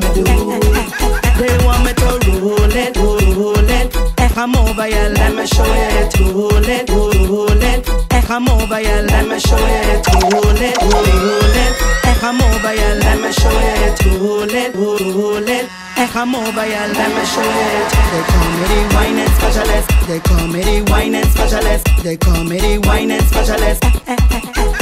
me 0.00 0.08
do. 0.14 1.23
They 1.38 1.56
want 1.64 1.84
me 1.84 1.92
to 1.92 2.08
roll 2.40 2.76
it, 2.76 2.96
roll 2.96 3.70
it. 3.70 3.96
Eh, 4.18 4.28
come 4.28 4.54
over 4.56 4.84
here, 4.86 5.08
let 5.10 5.34
me 5.34 5.46
show 5.46 5.64
it. 5.66 6.14
Roll 6.20 6.64
it, 6.64 6.90
roll 6.90 7.62
it. 7.62 7.86
Come 8.26 8.48
over 8.48 8.78
here, 8.78 9.02
let 9.02 9.28
me 9.28 9.38
show 9.38 9.56
it. 9.58 10.06
Roll 10.32 10.56
it, 10.56 10.76
roll 10.80 11.56
it. 11.62 11.74
Come 12.20 12.40
over 12.40 12.70
here, 12.70 12.94
let 13.04 13.20
me 13.20 13.30
show 13.32 13.50
it. 13.50 14.00
Roll 14.18 14.48
it, 14.48 14.74
roll 14.74 15.48
it. 15.48 15.68
Come 16.12 16.34
over 16.36 16.62
here, 16.62 16.88
let 16.94 17.10
me 17.10 17.24
show 17.26 17.42
it. 17.42 17.90
They 18.12 18.22
call 18.30 18.48
me 18.54 18.64
the 18.70 18.94
whining 18.94 19.28
specialist. 19.36 19.88
They 20.06 20.20
call 20.20 20.46
me 20.46 20.60
the 20.62 20.90
whining 20.90 21.24
specialist. 21.24 21.86
They 22.02 22.16
call 22.16 22.44
me 22.44 22.58
the 22.60 22.78
whining 22.86 23.20
specialist. 23.22 24.73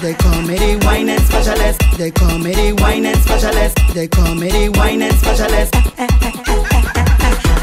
They 0.00 0.14
call 0.14 0.40
me 0.40 0.56
the 0.56 0.80
whining 0.86 1.18
specialist. 1.18 1.78
They 1.98 2.10
call 2.10 2.38
me 2.38 2.54
the 2.54 2.72
whining 2.80 3.14
specialist. 3.16 3.76
They 3.92 4.08
call 4.08 4.34
me 4.34 4.48
the 4.48 4.68
whining 4.78 5.12
specialist. 5.12 5.74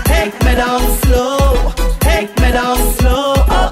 Take 0.05 0.33
me 0.45 0.53
down 0.53 0.81
slow. 1.01 1.73
Take 1.99 2.29
me 2.39 2.51
down 2.51 2.77
slow. 2.93 3.33
Oh. 3.49 3.66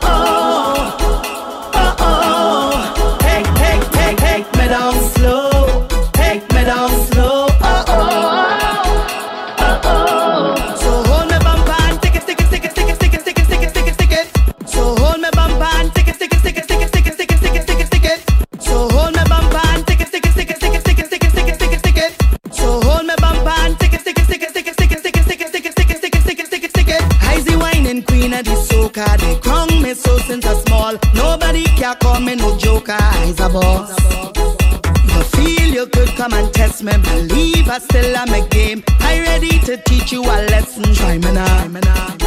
Call 31.94 32.20
me 32.20 32.36
no 32.36 32.58
joker. 32.58 32.98
I's 32.98 33.40
a 33.40 33.48
boss. 33.48 33.90
You 34.36 35.22
feel 35.36 35.70
you 35.74 35.86
could 35.88 36.10
come 36.18 36.34
and 36.34 36.52
test 36.52 36.84
me, 36.84 36.94
believe 36.98 37.70
I 37.70 37.78
still 37.78 38.18
am 38.18 38.34
a 38.34 38.48
game. 38.48 38.84
I 39.02 39.20
ready 39.20 39.60
to 39.60 39.78
teach 39.78 40.12
you 40.12 40.24
a 40.24 40.38
lesson. 40.50 40.84
Try 40.96 41.20
me 41.20 41.32
now. 41.32 42.18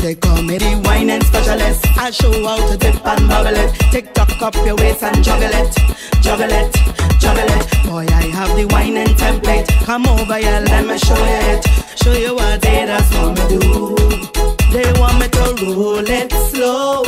They 0.00 0.14
call 0.14 0.42
me 0.42 0.58
the 0.58 0.80
wine 0.84 1.10
and 1.10 1.22
specialist. 1.24 1.84
I 1.98 2.10
show 2.10 2.32
how 2.44 2.56
to 2.70 2.76
dip 2.76 3.04
and 3.04 3.28
bubble 3.28 3.54
it. 3.54 3.74
Tick 3.90 4.14
tock 4.14 4.40
up 4.40 4.54
your 4.64 4.76
waist 4.76 5.02
and 5.02 5.22
juggle 5.22 5.50
it, 5.52 5.74
juggle 6.22 6.50
it, 6.50 6.72
juggle 7.20 7.44
it. 7.44 7.66
Boy, 7.84 8.06
I 8.08 8.26
have 8.32 8.56
the 8.56 8.66
wine 8.70 8.96
and 8.96 9.10
template. 9.10 9.66
Come 9.84 10.06
over 10.06 10.36
here, 10.36 10.62
let 10.66 10.86
me 10.86 10.96
show 10.98 11.14
it. 11.18 11.66
Show 11.96 12.12
you 12.12 12.34
what 12.34 12.62
they 12.62 12.86
just 12.86 13.14
want 13.14 13.38
me 13.38 13.58
do. 13.58 14.59
They 14.72 14.90
want 15.00 15.18
me 15.20 15.28
to 15.28 15.64
roll 15.66 15.98
it 16.08 16.32
slow, 16.50 17.02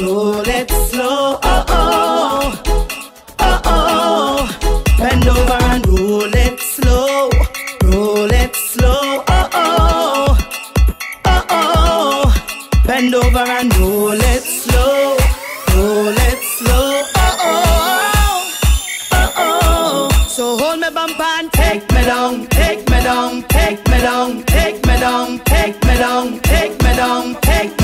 roll 0.00 0.48
it 0.48 0.70
slow. 0.70 1.38
Oh 1.42 1.64
oh, 1.68 2.62
oh 3.38 3.60
oh. 3.64 4.84
Bend 4.98 5.28
over 5.28 5.58
and 5.72 5.86
roll 5.86 6.34
it 6.34 6.58
slow, 6.60 7.30
roll 7.84 8.30
it 8.32 8.54
slow. 8.56 9.24
Oh 9.28 9.48
oh, 9.52 10.38
oh 11.26 11.44
oh. 11.50 12.82
Bend 12.86 13.14
over 13.14 13.38
and 13.38 13.76
roll 13.76 14.12
it 14.12 14.42
slow, 14.42 15.16
roll 15.76 16.08
it 16.08 16.38
slow. 16.56 17.02
Oh 17.14 17.36
oh, 17.44 18.52
oh 19.12 19.32
oh. 19.36 20.26
So 20.28 20.56
hold 20.56 20.80
me 20.80 20.88
bumper 20.90 21.22
and 21.38 21.52
take 21.52 21.82
me 21.92 22.04
down, 22.04 22.46
take 22.46 22.88
me 22.88 23.02
down, 23.02 23.42
take 23.48 23.86
me 23.88 23.98
down, 24.00 24.42
take 24.44 24.86
me 24.86 24.98
down, 24.98 25.38
take 25.44 25.84
me 25.84 25.94
down. 25.98 26.40
Take 26.40 26.44
me 26.44 26.48
down 26.48 26.51
take 27.40 27.81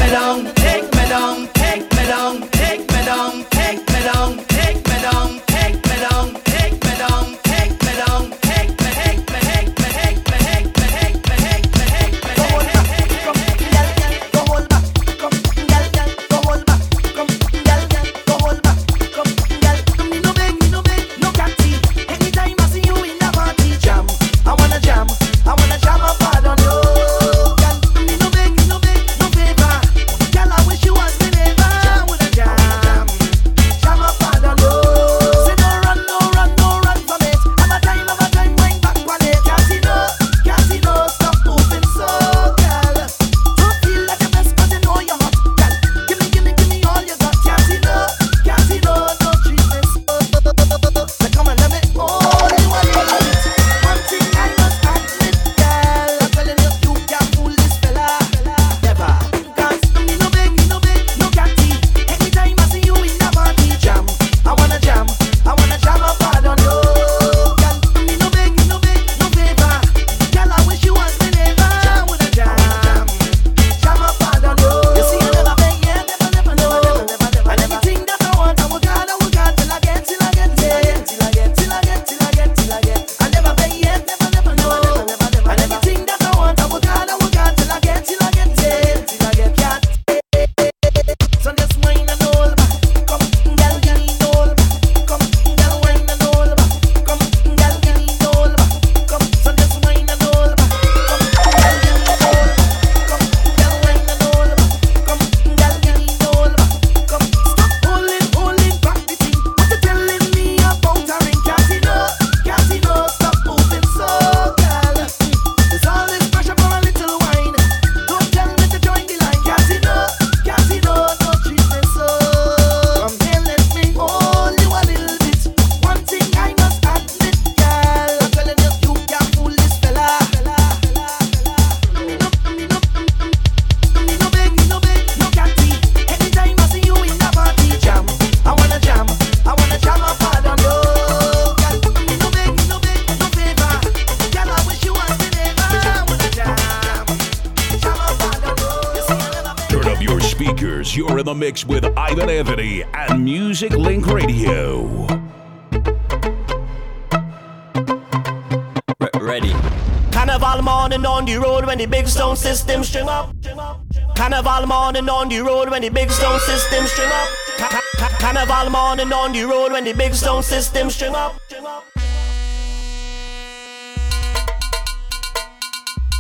the 165.89 165.95
big 165.95 166.11
stone 166.11 166.39
system 166.41 166.87
string 166.87 167.09
up. 167.11 167.29
Ca- 167.57 167.81
ca- 167.97 168.17
Carnival 168.21 168.71
morning 168.71 169.11
on 169.11 169.33
the 169.33 169.43
road 169.45 169.73
when 169.73 169.85
the 169.85 169.95
big 169.95 170.15
stone 170.15 170.43
system 170.43 170.91
string 170.91 171.15
up. 171.15 171.35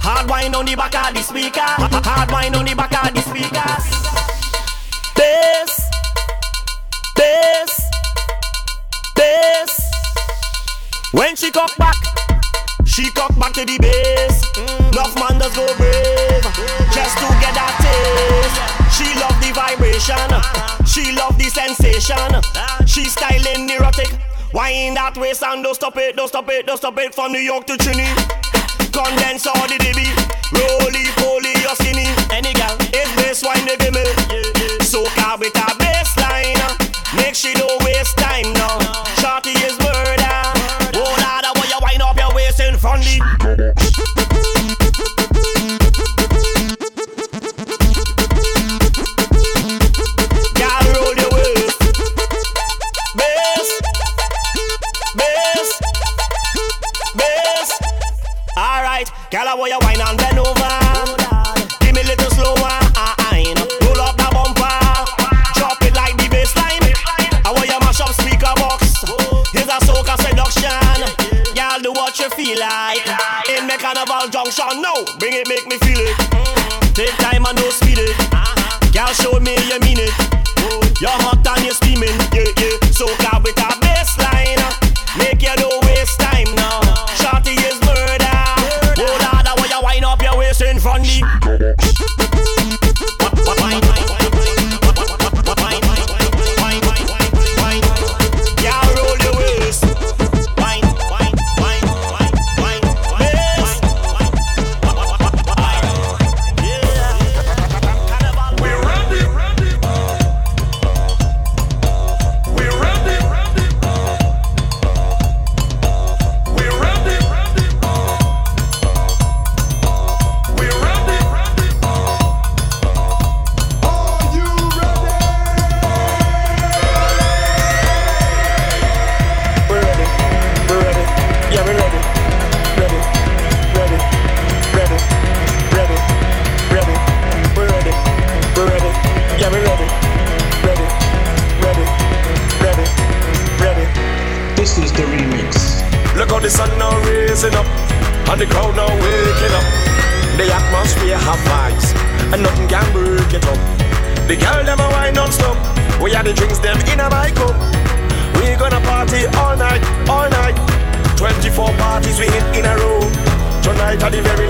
Hard 0.00 0.30
wine 0.30 0.54
on 0.54 0.64
the 0.64 0.74
back 0.74 0.94
of 0.94 1.14
the 1.14 1.22
speaker. 1.22 1.60
Hard 1.60 2.30
wine 2.30 2.54
on 2.54 2.64
the 2.64 2.74
back 2.74 2.92
of 3.04 3.14
the 3.14 3.20
speakers. 3.20 3.84
Bass, 5.14 5.90
bass, 7.14 7.90
bass. 9.14 9.74
When 11.12 11.36
she 11.36 11.50
come 11.50 11.70
back, 11.76 11.96
she 12.86 13.10
come 13.10 13.38
back 13.38 13.52
to 13.52 13.66
the 13.66 13.76
base. 13.78 14.40
Love 14.94 15.14
man 15.16 15.38
does 15.38 15.54
go 15.54 15.66
brave 15.76 16.27
love 19.28 19.40
the 19.40 19.52
vibration, 19.52 20.30
she 20.86 21.12
love 21.12 21.36
the 21.38 21.48
sensation. 21.50 22.16
She 22.86 23.04
styling 23.04 23.68
erotic. 23.68 24.18
Wine 24.52 24.94
that 24.94 25.16
waist 25.16 25.42
and 25.42 25.62
don't 25.62 25.74
stop 25.74 25.96
it, 25.98 26.16
don't 26.16 26.28
stop 26.28 26.48
it, 26.48 26.66
don't 26.66 26.78
stop 26.78 26.96
it 26.98 27.14
from 27.14 27.32
New 27.32 27.40
York 27.40 27.66
to 27.66 27.74
Trini. 27.74 28.08
Condense 28.92 29.46
all 29.46 29.68
the 29.68 29.76
baby, 29.76 30.08
roly 30.56 31.04
poly 31.20 31.52
or 31.68 31.76
skinny. 31.76 32.08
Any 32.32 32.54
girl, 32.56 32.76
it's 32.80 33.12
bass 33.20 33.44
wine 33.44 33.66
they 33.68 33.76
give 33.76 33.92
me. 33.92 34.04
So 34.84 35.04
car 35.20 35.36
with 35.36 35.52
a 35.52 35.68
baseline, 35.76 36.56
make 37.16 37.34
she 37.34 37.52
don't 37.52 37.82
waste 37.84 38.16
time 38.16 38.57
Show 79.14 79.40
me 79.40 79.56
you 79.68 79.87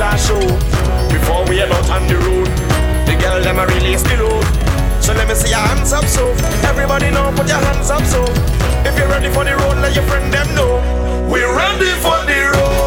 our 0.09 0.17
show. 0.17 0.41
Before 1.13 1.45
we 1.49 1.61
about 1.61 1.89
on 1.91 2.07
the 2.09 2.17
road, 2.25 2.49
the 3.05 3.15
girl 3.21 3.41
them 3.43 3.59
a 3.59 3.67
release 3.67 4.03
the 4.03 4.17
load. 4.17 4.45
So 5.05 5.13
let 5.13 5.29
me 5.29 5.35
see 5.35 5.51
your 5.51 5.61
hands 5.61 5.93
up, 5.93 6.05
so 6.05 6.33
everybody 6.65 7.11
know, 7.11 7.33
put 7.37 7.49
your 7.49 7.61
hands 7.61 7.91
up, 7.91 8.05
so 8.05 8.25
if 8.89 8.97
you're 8.97 9.09
ready 9.09 9.29
for 9.29 9.45
the 9.45 9.57
road, 9.57 9.77
let 9.85 9.95
your 9.95 10.05
friend 10.05 10.33
them 10.33 10.49
know. 10.55 10.81
We're 11.31 11.55
ready 11.55 11.93
for 12.01 12.17
the 12.25 12.41
road. 12.57 12.78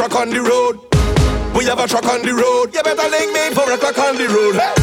truck 0.00 0.16
on 0.16 0.30
the 0.30 0.40
road. 0.40 0.80
We 1.54 1.66
have 1.66 1.78
a 1.78 1.86
truck 1.86 2.06
on 2.06 2.22
the 2.22 2.32
road. 2.32 2.74
You 2.74 2.82
better 2.82 3.08
link 3.10 3.34
me 3.34 3.54
for 3.54 3.70
a 3.70 3.76
truck 3.76 3.98
on 3.98 4.16
the 4.16 4.28
road. 4.28 4.54
Hey. 4.54 4.79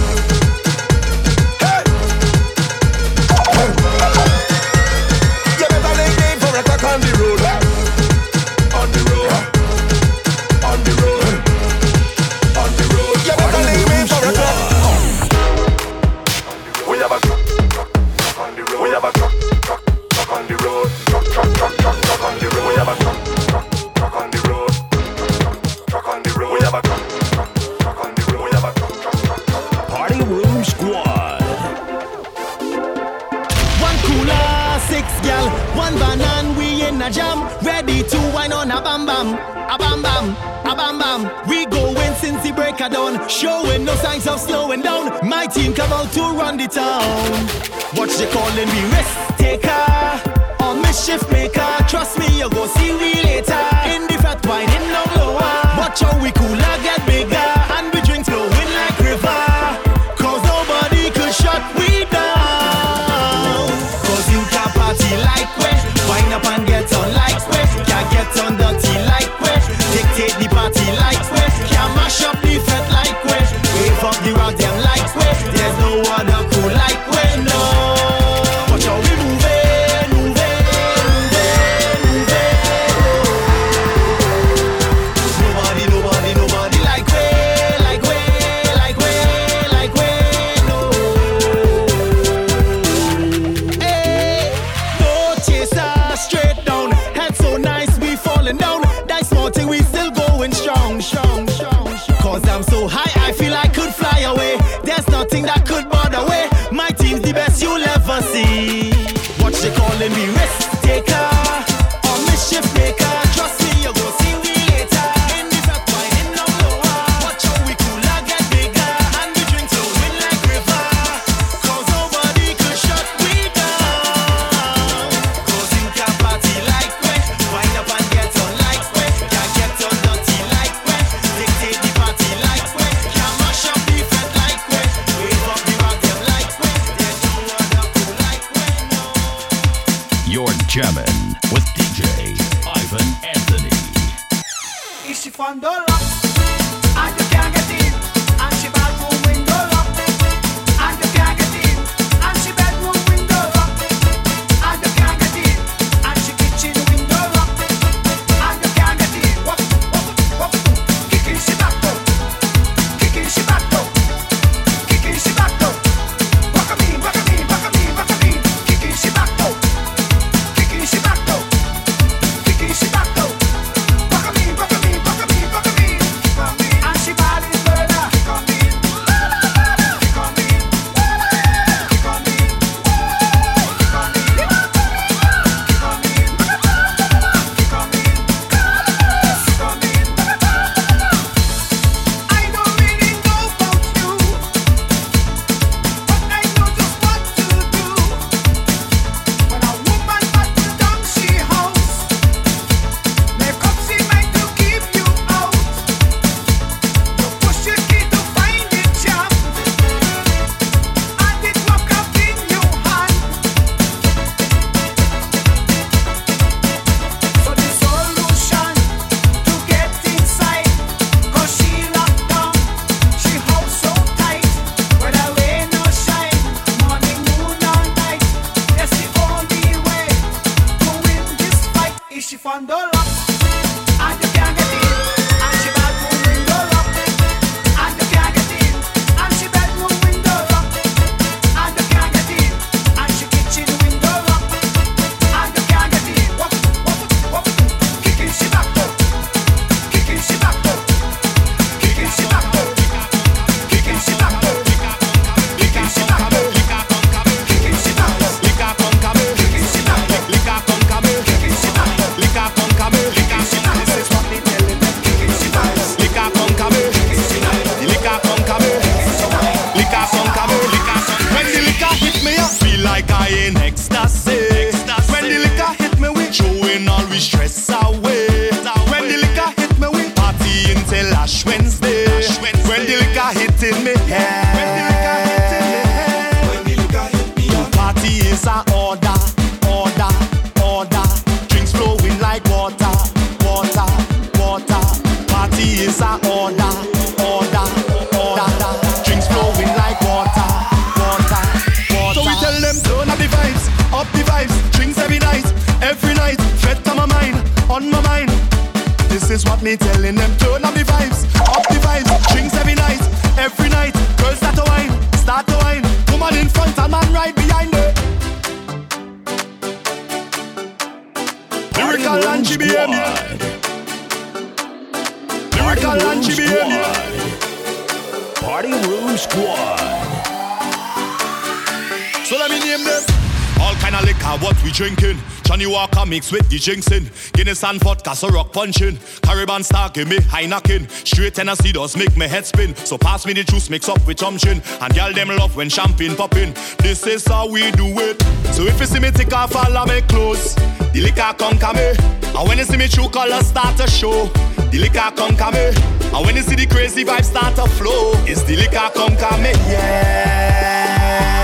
Jinxing. 336.68 337.08
Guinness 337.32 337.64
and 337.64 337.80
vodka, 337.82 338.14
so 338.14 338.28
rock 338.28 338.52
punching. 338.52 339.00
Caribbean 339.22 339.64
star, 339.64 339.90
give 339.90 340.10
me 340.10 340.20
knocking. 340.48 340.88
Straight 340.90 341.36
Tennessee 341.36 341.72
does 341.72 341.96
make 341.96 342.18
me 342.18 342.28
head 342.28 342.46
spin. 342.46 342.76
So 342.76 342.98
pass 342.98 343.26
me 343.26 343.32
the 343.34 343.44
juice, 343.46 343.70
mix 343.70 343.88
up 343.88 344.06
with 344.06 344.18
chumchin. 344.18 344.62
And 344.82 344.94
girl 344.94 345.14
them 345.14 345.30
love 345.30 345.56
when 345.56 345.70
champagne 345.70 346.16
popping. 346.16 346.54
This 346.80 347.08
is 347.08 347.26
how 347.26 347.48
we 347.50 347.72
do 347.72 347.88
it. 348.00 348.22
So 348.54 348.64
if 348.64 348.80
you 348.82 348.86
see 348.86 349.00
me 349.00 349.12
take 349.12 349.34
off 349.34 349.56
all 349.56 349.86
me 349.86 350.02
close. 350.02 350.56
the 350.94 351.02
liquor 351.02 351.34
conquer 351.38 351.74
me. 351.74 351.94
And 352.36 352.48
when 352.48 352.58
you 352.58 352.66
see 352.66 352.78
me 352.78 352.88
true 352.90 353.10
colors 353.10 353.48
start 353.48 353.78
to 353.78 353.88
show, 353.88 354.26
the 354.72 354.80
liquor 354.80 355.12
conquer 355.16 355.52
me. 355.52 355.72
And 356.14 356.26
when 356.26 356.36
you 356.36 356.42
see 356.42 356.56
the 356.56 356.66
crazy 356.68 357.06
vibes 357.06 357.26
start 357.26 357.56
to 357.56 357.68
flow, 357.78 358.12
it's 358.26 358.44
the 358.44 358.58
liquor 358.58 358.90
conquer 358.94 359.38
me. 359.42 359.52
Yeah. 359.72 361.38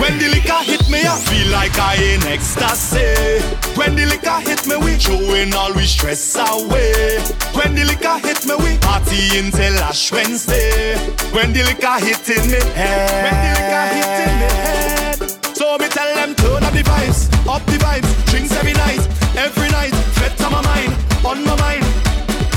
When 0.00 0.18
the 0.18 0.28
liquor 0.28 0.62
hit 0.62 0.88
me, 0.88 1.00
I 1.04 1.18
feel 1.18 1.50
like 1.50 1.76
I 1.78 1.96
in 2.14 2.22
ecstasy. 2.24 3.61
When 3.82 3.96
the 3.96 4.06
liquor 4.06 4.38
hit 4.46 4.64
me, 4.68 4.76
we 4.76 4.94
throwing 4.94 5.52
all 5.54 5.74
we 5.74 5.86
stress 5.86 6.36
away. 6.36 7.18
When 7.50 7.74
the 7.74 7.82
liquor 7.82 8.14
hit 8.22 8.46
me, 8.46 8.54
we 8.62 8.78
party 8.78 9.42
until 9.42 9.74
Ash 9.82 10.12
Wednesday. 10.12 10.94
When 11.34 11.52
the 11.52 11.64
liquor 11.66 11.98
hit 11.98 12.22
in 12.30 12.46
me 12.46 12.62
head, 12.78 13.26
when 13.26 13.34
the 13.42 13.50
liquor 13.58 13.86
hit 13.90 14.22
in 14.22 14.34
me 14.38 14.46
head. 14.54 15.18
So 15.58 15.78
me 15.78 15.88
tell 15.88 16.14
them 16.14 16.36
turn 16.36 16.62
up 16.62 16.72
the 16.72 16.86
vibes, 16.86 17.26
up 17.42 17.66
the 17.66 17.78
vibes, 17.82 18.06
drinks 18.30 18.54
every 18.54 18.74
night, 18.74 19.02
every 19.34 19.68
night. 19.74 19.94
Fed 20.14 20.40
on 20.46 20.52
my 20.52 20.62
mind, 20.62 20.94
on 21.26 21.42
my 21.42 21.58
mind. 21.58 21.82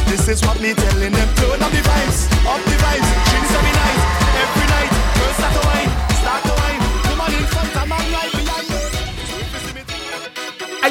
This 0.06 0.30
is 0.30 0.46
what 0.46 0.62
me 0.62 0.76
telling 0.76 1.12
them. 1.12 1.30
Turn 1.42 1.58
up 1.58 1.72
the 1.74 1.82
vibes, 1.82 2.30
up 2.46 2.62
the 2.70 2.78
vibes, 2.86 3.10
drinks 3.34 3.50
every 3.50 3.74
night, 3.74 3.75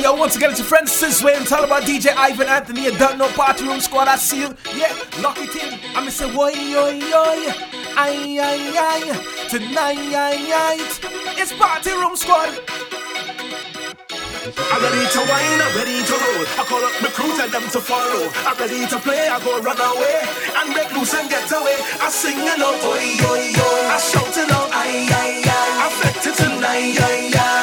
yo, 0.05 0.13
once 0.13 0.37
again, 0.37 0.51
it's 0.51 0.59
your 0.61 0.69
friend 0.69 0.87
Sizway 0.87 1.35
and 1.35 1.47
tell 1.47 1.65
about 1.65 1.83
DJ 1.85 2.13
Ivan 2.15 2.47
Anthony. 2.47 2.91
Don't 2.99 3.17
know 3.17 3.29
Party 3.29 3.65
Room 3.65 3.81
Squad. 3.81 4.07
I 4.07 4.17
see 4.17 4.41
you. 4.41 4.55
Yeah, 4.77 4.93
lock 5.23 5.39
it 5.41 5.57
in. 5.57 5.81
I'm 5.97 6.05
going 6.05 6.07
to 6.07 6.11
say, 6.13 6.29
boy, 6.31 6.53
yo, 6.53 6.91
yo, 6.91 7.25
ay, 7.97 8.37
ay, 8.37 8.77
ay. 8.77 9.03
Tonight, 9.49 9.97
it's 11.41 11.53
Party 11.55 11.93
Room 11.93 12.17
Squad. 12.17 12.53
I'm 14.45 14.83
ready 14.83 15.09
to 15.09 15.21
wine, 15.25 15.61
I'm 15.65 15.73
ready 15.73 16.05
to 16.05 16.15
roll. 16.21 16.45
I 16.61 16.63
call 16.69 16.85
up 16.85 16.93
my 17.01 17.09
crew, 17.09 17.33
tell 17.37 17.49
them 17.49 17.65
to 17.73 17.81
follow. 17.81 18.29
I'm 18.45 18.57
ready 18.61 18.87
to 18.87 18.99
play, 19.01 19.29
I 19.29 19.41
go 19.41 19.59
run 19.61 19.81
away 19.81 20.21
and 20.61 20.75
break 20.75 20.93
loose 20.93 21.15
and 21.15 21.31
get 21.31 21.51
away. 21.51 21.81
I 22.05 22.11
sing 22.11 22.37
and 22.37 22.61
out, 22.61 22.85
oi, 22.85 23.09
oi, 23.25 23.45
oi. 23.57 23.81
I 23.89 23.97
shout 23.97 24.37
and 24.37 24.53
out, 24.53 24.69
ay, 24.69 25.09
ay, 25.09 25.43
ay. 25.49 25.69
I'm 25.81 25.93
affected 25.93 26.35
tonight, 26.35 27.01
ay, 27.01 27.31
ay. 27.33 27.54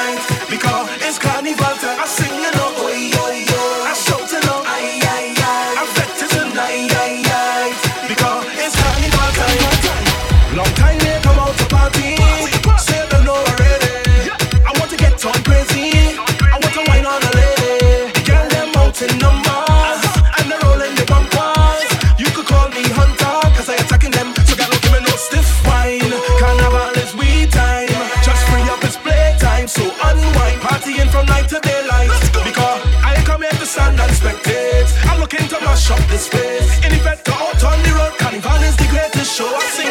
Show. 39.41 39.57
I'm 39.57 39.90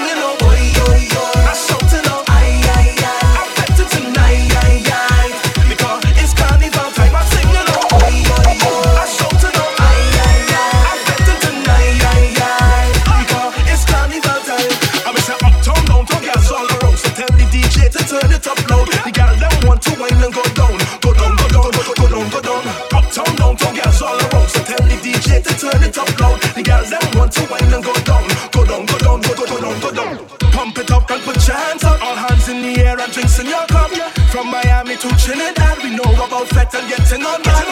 to 35.01 35.09
Trinidad, 35.17 35.79
we 35.83 35.97
know 35.97 36.13
about 36.13 36.47
fete 36.49 36.75
and 36.75 36.87
getting 36.89 37.25
on 37.25 37.41
man. 37.41 37.67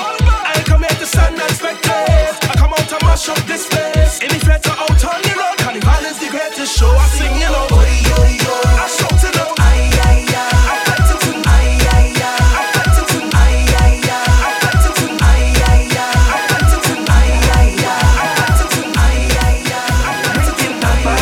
I 0.48 0.62
come 0.64 0.80
here 0.80 0.96
to 0.96 1.04
stand 1.04 1.36
and 1.36 1.52
spectate. 1.52 2.40
I 2.48 2.54
come 2.56 2.72
out 2.72 2.88
to 2.88 2.96
mash 3.04 3.28
up 3.28 3.36
this 3.44 3.68
place. 3.68 4.22
Any 4.22 4.38
fete 4.40 4.64
or 4.64 4.72
out 4.80 5.04
on 5.04 5.20
the 5.20 5.36
road, 5.36 5.58
Carnival 5.60 6.04
is 6.08 6.18
the 6.20 6.28
greatest 6.32 6.72
show. 6.78 6.88
I 6.88 7.06
sing, 7.20 7.34
you 7.36 7.52
know, 7.52 7.68
oi, 7.68 7.84
oi, 8.16 8.32
oi. 8.32 8.80
I 8.80 8.88
shout 8.88 9.20
it 9.28 9.36
out, 9.36 9.52
ay, 9.60 9.92
ay, 10.08 10.24
ay. 10.24 10.56
I'm 10.72 10.80
fetting 10.88 11.20
tonight, 11.20 11.84
ay, 11.92 12.16
ay, 12.16 12.32
ay. 12.32 12.48
I'm 12.56 12.64
fetting 12.72 13.08
tonight, 13.12 13.76
ay, 13.76 13.92
ay, 13.92 14.08
ay. 14.08 14.24
I'm 14.40 14.56
fetting 14.64 14.96
tonight, 14.96 15.60
ay, 15.68 15.84
ay, 15.84 16.00
ay. 16.00 16.32
I'm 16.32 16.48
fetting 16.48 16.80
tonight, 16.88 17.44
ay, 17.52 17.76
ay, 17.76 17.92
ay. 17.92 18.24
I'm 18.24 18.32
fetting 18.40 18.72
tonight, 18.72 19.36
ay, 19.36 19.68
ay, 19.68 19.76
ay. 19.76 20.16
I'm 20.16 20.32
fetting 20.32 20.80
tonight. 20.80 21.12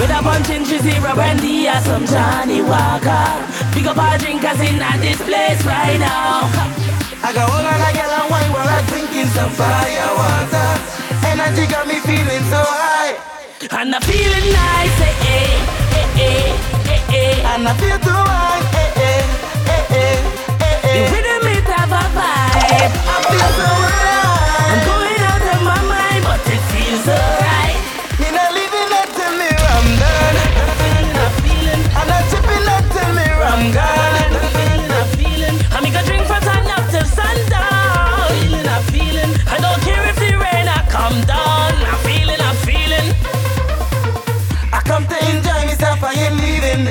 With 0.00 0.16
a 0.16 0.20
punch 0.24 0.48
in 0.48 0.64
zero 0.64 1.12
brandy 1.12 1.68
or 1.68 1.80
some 1.84 2.08
Johnnie 2.08 2.64
Walker. 2.64 3.44
Pick 3.76 3.86
up 3.86 3.98
our 3.98 4.16
drinkers 4.16 4.58
in 4.60 4.80
at 4.80 4.96
this 5.04 5.20
place 5.20 5.60
right 5.68 6.00
now. 6.00 6.48
I 7.20 7.28
got 7.36 7.44
all 7.52 7.60
of 7.60 7.76
that 7.76 7.92
yellow 7.92 8.24
wine 8.32 8.50
while 8.56 8.64
I'm 8.64 8.84
drinking 8.88 9.28
some 9.36 9.52
fire 9.52 10.12
water. 10.16 10.70
Energy 11.28 11.68
got 11.68 11.84
me 11.86 12.00
feeling 12.00 12.44
so 12.48 12.56
high. 12.56 13.20
And 13.76 13.94
I'm 13.94 14.00
feeling 14.00 14.48
nice, 14.48 14.96
eh, 15.04 15.28
eh, 15.28 15.60
eh, 15.92 16.24
eh, 16.24 16.56
eh, 16.88 17.20
eh. 17.20 17.52
And 17.52 17.68
I 17.68 17.74
feel 17.76 17.98
the 18.00 18.16
wine, 18.16 18.64
eh, 18.80 18.90
eh, 18.96 19.20
eh, 19.68 19.92
eh, 19.92 20.16
eh, 20.56 20.78
The 20.80 20.96
eh. 20.96 21.12
rhythm 21.12 21.44
it 21.52 21.68
have 21.76 21.92
a 21.92 22.04
vibe. 22.16 22.94
I 22.96 23.16
feel 23.28 23.50
so 23.60 23.68
high. 23.68 24.72
I'm 24.72 24.80
going 24.88 25.20
out 25.30 25.44
of 25.52 25.60
my 25.68 25.80
mind, 25.92 26.22
but 26.24 26.40
it 26.48 26.62
feels 26.72 27.08
alright. 27.12 27.35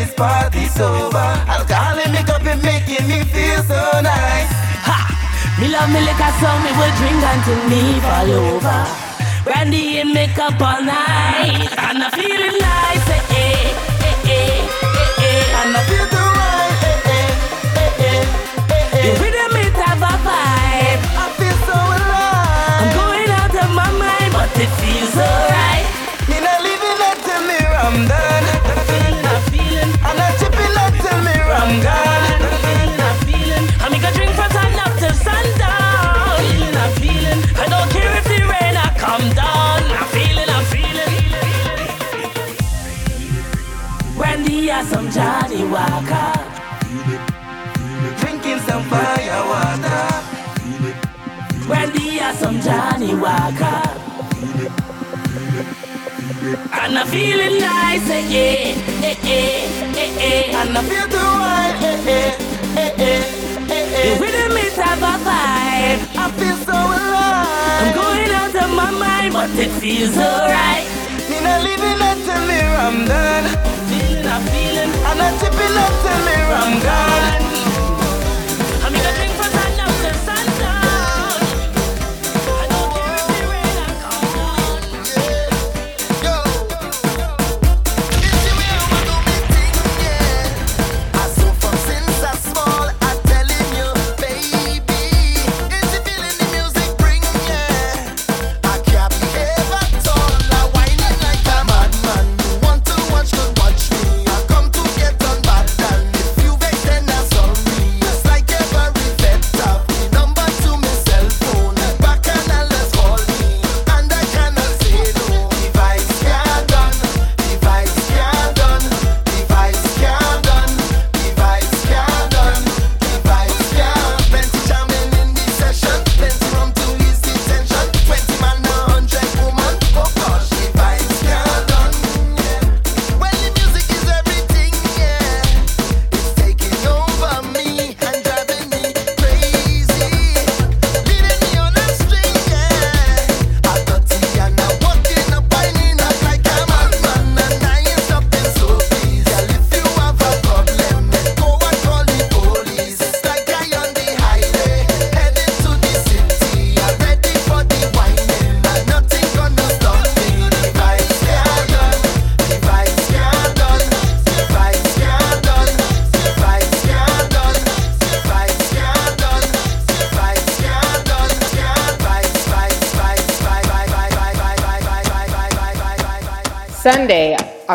this 0.05 0.13
party's 0.13 0.79
over. 0.79 1.27
Alcohol 1.49 1.97
and 1.99 2.13
makeup 2.13 2.41
is 2.45 2.61
making 2.63 3.07
me 3.07 3.23
feel 3.33 3.61
so 3.63 3.81
nice. 4.01 4.51
Ha! 4.85 4.97
Me 5.59 5.67
love 5.67 5.89
me 5.89 5.99
liquor, 6.05 6.31
so 6.41 6.49
me 6.63 6.71
will 6.77 6.93
drink 6.99 7.21
until 7.33 7.61
me 7.69 7.81
fall 8.05 8.29
over. 8.29 8.79
Brandy 9.43 9.99
and 9.99 10.13
makeup 10.13 10.59
all 10.61 10.81
night, 10.81 11.69
and 11.89 12.03
I'm 12.03 12.11
feeling 12.11 12.57
nice. 12.59 13.05
Eh, 13.09 13.21
eh, 13.29 13.65
eh, 14.01 14.29
eh, 14.29 14.61
eh, 15.01 15.25
eh. 15.27 15.59
And 15.61 15.77
I 15.77 15.81
feel 15.89 16.07
the 16.13 16.23
right. 16.39 16.81
Eh, 16.85 17.13
eh, 17.15 17.29
eh, 17.77 17.97
eh, 18.05 18.21
eh, 18.77 18.97
eh. 18.97 19.05
The 19.05 19.11
rhythm 19.21 19.55
it 19.63 19.73
vibe. 20.01 21.01
I 21.21 21.25
feel 21.37 21.57
so 21.69 21.77
alive. 21.97 22.81
I'm 22.81 22.89
going 22.99 23.29
out 23.41 23.55
of 23.63 23.69
my 23.79 23.89
mind, 24.01 24.29
but 24.33 24.49
it 24.63 24.71
feels 24.81 25.17
alright. 25.17 25.64
some 44.85 45.09
Johnnie 45.09 45.63
Walker. 45.65 46.31
Drinking 48.19 48.59
some 48.67 48.83
fire 48.83 49.41
water. 49.51 50.05
When 51.69 51.91
we 51.93 52.19
some 52.33 52.59
Johnnie 52.61 53.15
Walker. 53.15 53.81
And 56.81 56.97
I'm 56.99 57.07
feeling 57.07 57.59
nice, 57.59 58.07
eh, 58.09 58.25
eh, 58.29 58.75
eh, 59.01 59.15
eh, 59.23 59.97
eh, 59.97 60.21
eh. 60.29 60.59
And 60.59 60.77
I 60.77 60.81
feel 60.83 61.07
the 61.07 61.23
wine, 61.41 61.77
eh, 61.81 62.13
eh, 62.15 62.37
eh, 62.77 62.93
eh, 62.99 63.23
eh, 63.69 63.95
eh. 64.01 64.19
With 64.19 64.35
a 64.35 64.53
mix 64.53 64.77
a 64.77 65.13
vibe. 65.25 66.01
I 66.23 66.31
feel 66.37 66.57
so 66.69 66.73
alive. 66.73 67.81
I'm 67.81 67.95
going 67.95 68.31
out 68.41 68.55
of 68.63 68.69
my 68.75 68.91
mind, 68.91 69.33
but 69.33 69.49
it 69.57 69.71
feels 69.81 70.15
alright. 70.17 70.85
Me 71.29 71.41
not 71.41 71.63
living 71.63 71.99
until 72.09 72.45
I'm 72.85 73.05
done. 73.07 73.45
I'm 74.27 74.43
feeling, 74.47 74.91
and 75.09 75.21
I 75.21 75.37
tip 75.39 75.53
it 75.53 75.77
up 75.77 75.93
to 76.03 76.13
till 76.25 76.53
I'm 76.61 76.79
gone. 76.81 77.74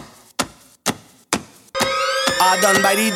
I 2.41 2.57
done 2.59 2.81
by 2.81 2.95
the 2.95 3.11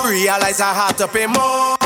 door. 0.00 0.10
Realize 0.10 0.62
I 0.62 0.72
have 0.72 0.96
to 0.96 1.06
pay 1.06 1.26
more. 1.26 1.76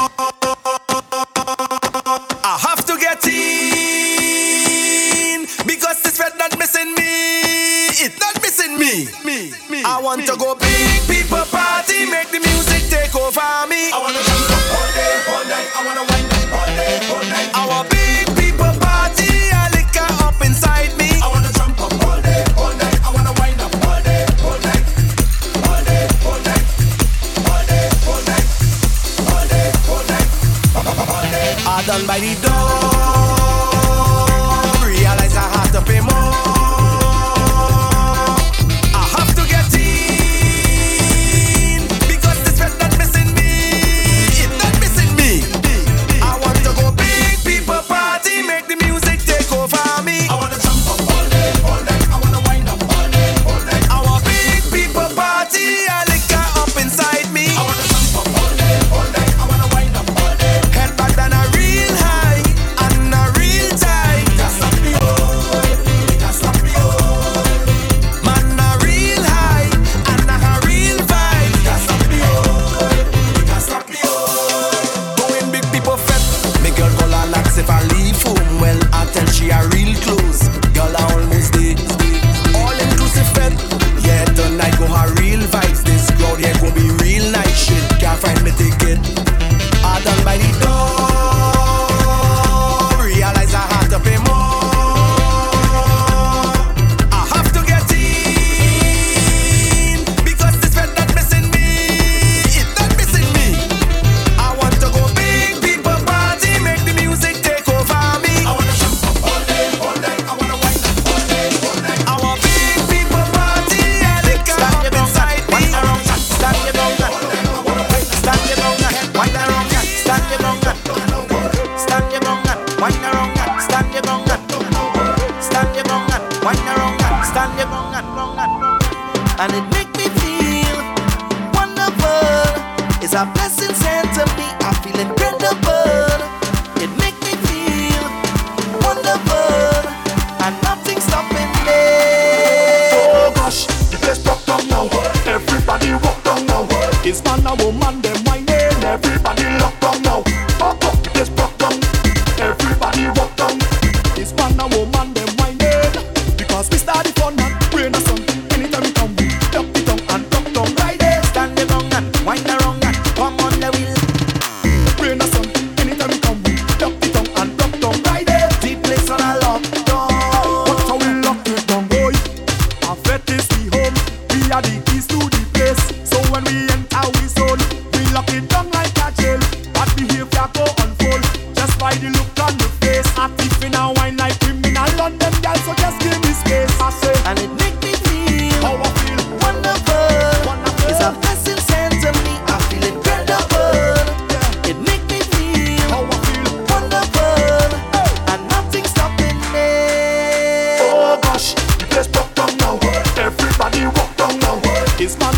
I 2.46 2.56
have 2.68 2.84
to 2.86 2.96
get 3.00 3.26
in 3.26 5.46
because 5.66 6.02
this 6.04 6.20
red 6.20 6.38
not 6.38 6.56
missing 6.56 6.94
me. 6.94 7.40
It's 8.02 8.18
not 8.20 8.40
missing 8.40 8.78
me. 8.78 9.08
me. 9.24 9.52
I 9.84 10.00
want 10.00 10.26
to 10.26 10.36
go 10.36 10.54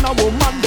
And 0.05 0.19
woman, 0.19 0.62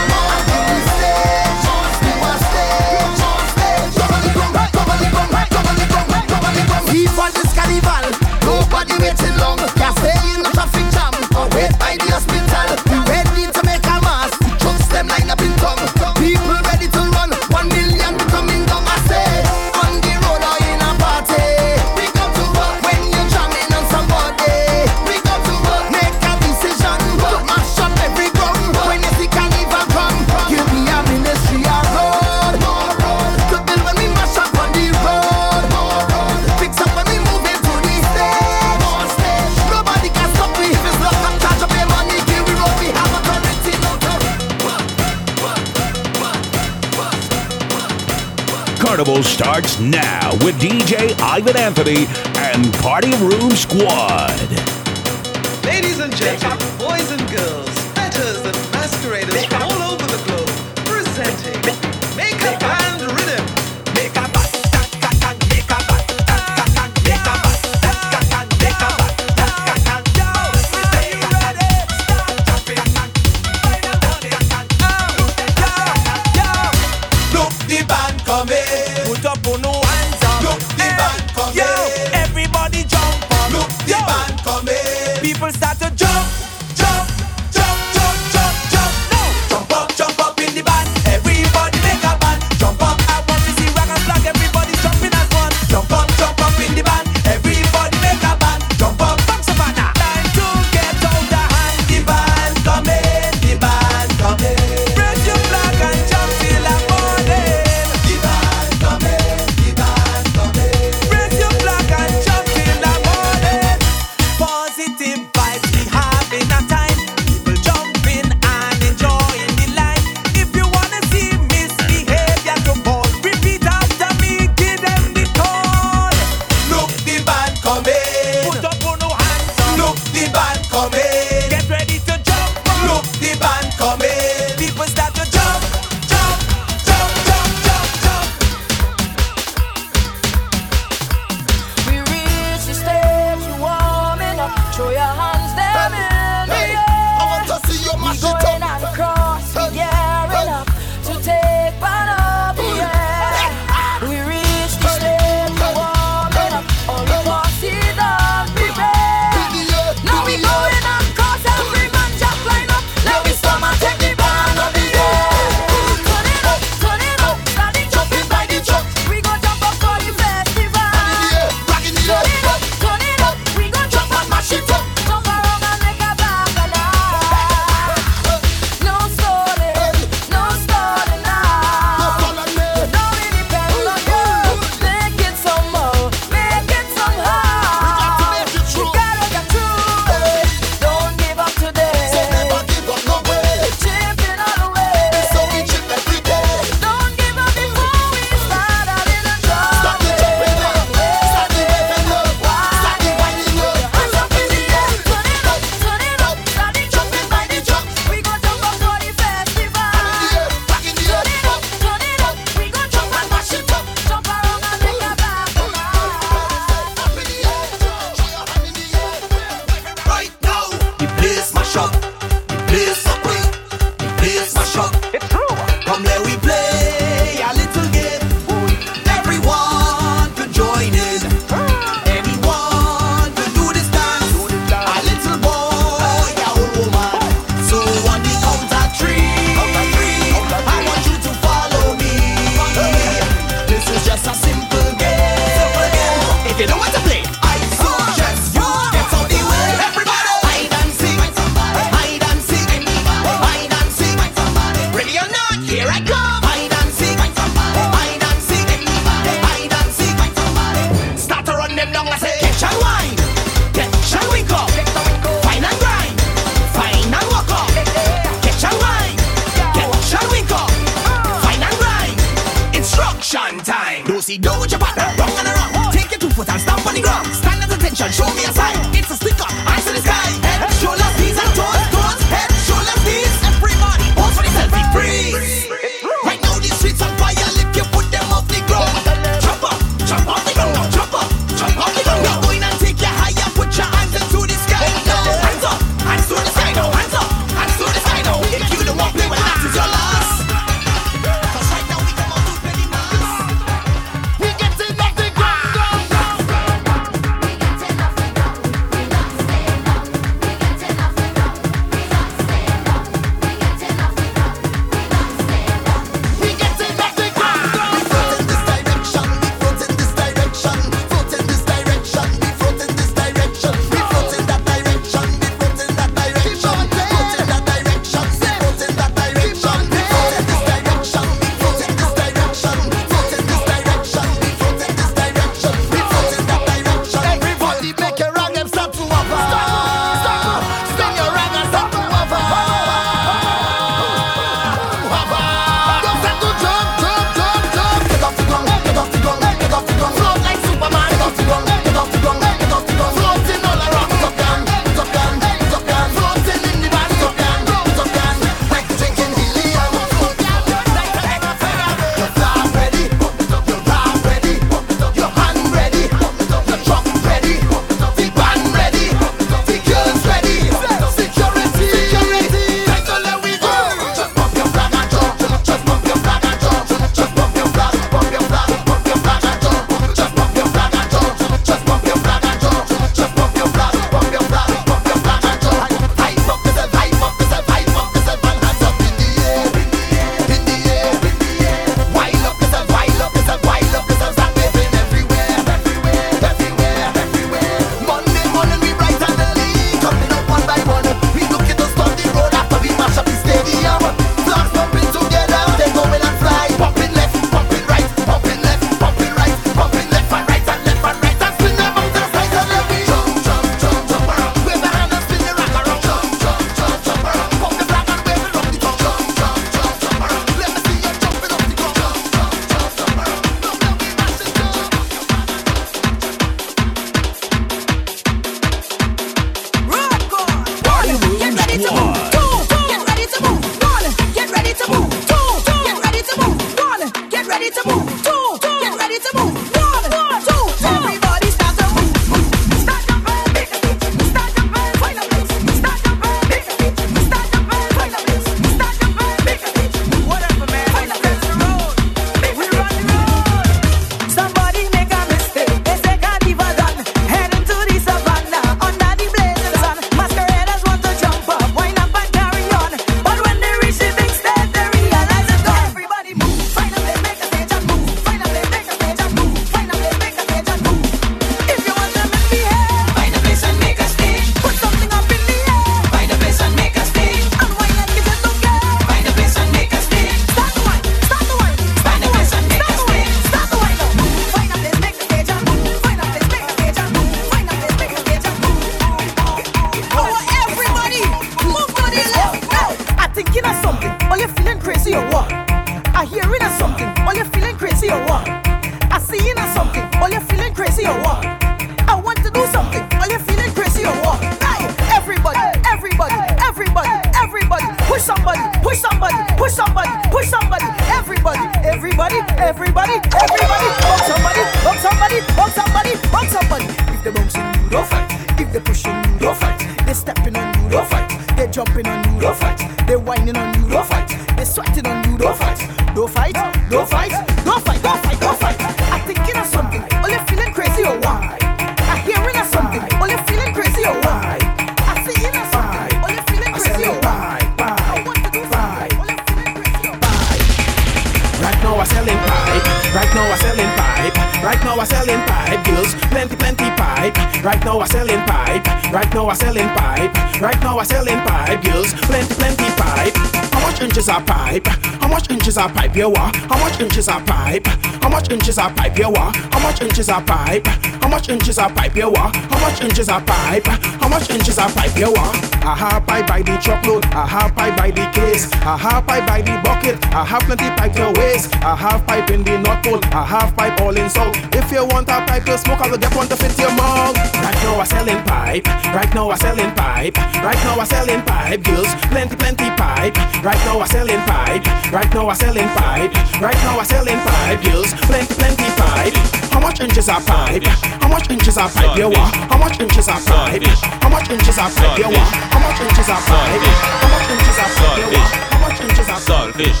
Right 547.68 547.84
now 547.84 548.00
I 548.00 548.06
selling 548.06 548.40
pipe. 548.46 549.12
Right 549.12 549.34
now 549.34 549.48
I 549.48 549.52
selling 549.52 549.88
pipe. 549.88 550.58
Right 550.58 550.80
now 550.80 550.98
I 551.00 551.02
selling 551.02 551.36
pipe. 551.40 551.84
Girls, 551.84 552.14
plenty, 552.14 552.54
plenty 552.54 552.88
pipe. 552.96 553.36
How 553.36 553.80
much 553.82 554.00
inches 554.00 554.30
are 554.30 554.42
pipe? 554.42 554.86
How 555.28 555.34
much 555.34 555.50
inches 555.50 555.76
are 555.76 555.90
pipe 555.90 556.16
you 556.16 556.30
want? 556.30 556.56
How 556.56 556.78
much 556.78 556.98
inches 557.02 557.28
are 557.28 557.42
pipe? 557.42 557.86
How 558.22 558.30
much 558.30 558.50
inches 558.50 558.78
are 558.78 558.90
pipe 558.94 559.18
you 559.18 559.28
want? 559.28 559.56
How 559.56 559.78
much 559.78 560.00
inches 560.00 560.30
are 560.30 560.42
pipe? 560.42 560.86
How 560.86 561.28
much 561.28 561.50
inches 561.50 561.78
are 561.78 561.90
pipe 561.90 562.16
you 562.16 562.30
want? 562.30 562.56
How 562.56 562.80
much 562.80 563.02
inches 563.02 563.28
are 563.28 563.42
pipe? 563.42 563.84
How 563.84 564.28
much 564.28 564.48
inches 564.48 564.78
are 564.78 564.88
pipe 564.88 565.14
you 565.18 565.30
want? 565.30 565.68
I 565.84 565.94
have 565.96 566.26
pipe 566.26 566.46
by 566.46 566.62
the 566.62 566.78
truckload. 566.78 567.26
I 567.26 567.46
have 567.46 567.74
pipe 567.74 567.96
by 567.96 568.10
the 568.10 568.24
case. 568.32 568.72
I 568.72 568.96
have 568.96 569.26
pipe 569.26 569.46
by 569.46 569.60
the 569.60 569.76
bucket. 569.84 570.16
I 570.32 570.46
have 570.46 570.62
plenty 570.62 570.88
pipe 570.96 571.12
to 571.16 571.32
waste. 571.38 571.76
I 571.84 571.96
have 571.96 572.26
pipe 572.26 572.50
in 572.50 572.64
the 572.64 572.78
North 572.78 573.02
Pole. 573.04 573.20
I 573.24 573.44
have 573.44 573.76
pipe 573.76 574.00
all 574.00 574.16
in 574.16 574.30
South. 574.30 574.56
If 574.74 574.92
you 574.92 575.04
want 575.04 575.28
a 575.28 575.44
pipe 575.44 575.64
to 575.64 575.76
smoke, 575.76 576.00
I 576.00 576.08
will 576.10 576.18
get 576.18 576.34
one 576.34 576.48
to 576.48 576.56
fit 576.56 576.76
your 576.78 576.92
mouth. 576.92 577.36
Right 577.56 577.76
now 577.84 578.00
I 578.00 578.04
selling 578.04 578.42
pipe. 578.44 578.86
Right 579.12 579.34
now 579.34 579.48
I 579.48 579.56
selling 579.56 579.92
pipe. 579.94 580.36
Right 580.64 580.80
now 580.84 581.00
I 581.00 581.04
selling 581.04 581.42
pipe. 581.42 581.82
Girls, 581.84 582.14
plenty 582.32 582.56
plenty 582.56 582.88
pipe. 582.96 583.36
Right 583.64 583.80
now 583.88 584.00
I 584.00 584.06
selling 584.06 584.40
pipe. 584.44 584.84
Right 585.08 585.17
now 585.34 585.48
I 585.48 585.54
selling 585.54 585.88
pipe. 585.98 586.32
Right 586.60 586.78
now 586.86 586.98
I 587.00 587.02
selling 587.02 587.40
pipe. 587.42 587.82
Girls, 587.82 588.14
plenty 588.28 588.54
plenty 588.54 588.86
pipe. 588.94 589.34
How 589.72 589.80
much 589.80 590.00
inches 590.00 590.28
are 590.28 590.40
pipe? 590.40 590.84
How 590.84 591.28
much 591.28 591.50
inches 591.50 591.76
are 591.76 591.88
pipe 591.88 592.16
you 592.16 592.28
want? 592.28 592.54
How 592.70 592.78
much 592.78 593.00
inches 593.00 593.26
are 593.26 593.40
pipe? 593.40 593.82
How 594.22 594.28
much 594.28 594.50
inches 594.50 594.78
are 594.78 594.90
pipe 594.90 595.18
you 595.18 595.30
want? 595.30 595.50
How 595.74 595.80
much 595.80 596.00
inches 596.00 596.28
are 596.28 596.42
pipe? 596.46 596.82
How 597.18 597.28
much 597.34 597.50
inches 597.50 597.78
are 597.82 597.90
pipe 597.98 598.18
you 598.18 598.38
want? 598.38 598.52
How 598.70 598.78
much 598.78 599.00
inches 599.00 599.28
are 599.28 599.42
Saltfish. 599.48 600.00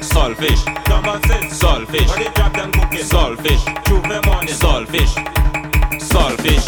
Saltfish. 0.00 0.62
Saltfish. 1.52 2.08
Saltfish. 3.12 3.62
Saltfish. 4.48 5.12
Saltfish. 6.00 6.64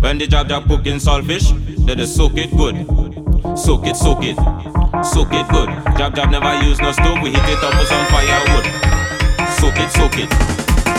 When 0.00 0.18
the 0.18 0.26
job 0.26 0.48
job 0.48 0.68
cooking 0.68 0.98
saltfish, 0.98 1.50
they 1.86 1.94
just 1.94 2.14
soak 2.14 2.36
it 2.36 2.50
good. 2.56 3.31
Soak 3.42 3.86
it, 3.86 3.96
soak 3.96 4.22
it. 4.22 4.36
Soak 5.04 5.34
it 5.34 5.46
good. 5.50 5.68
Jab 5.98 6.14
jab 6.14 6.30
never 6.30 6.54
use 6.62 6.80
no 6.80 6.92
stove, 6.92 7.20
we 7.22 7.30
heat 7.30 7.48
it 7.50 7.62
up 7.62 7.74
with 7.74 7.88
some 7.88 8.06
firewood. 8.06 8.64
Soak 9.58 9.76
it, 9.82 9.90
soak 9.90 10.16
it. 10.16 10.30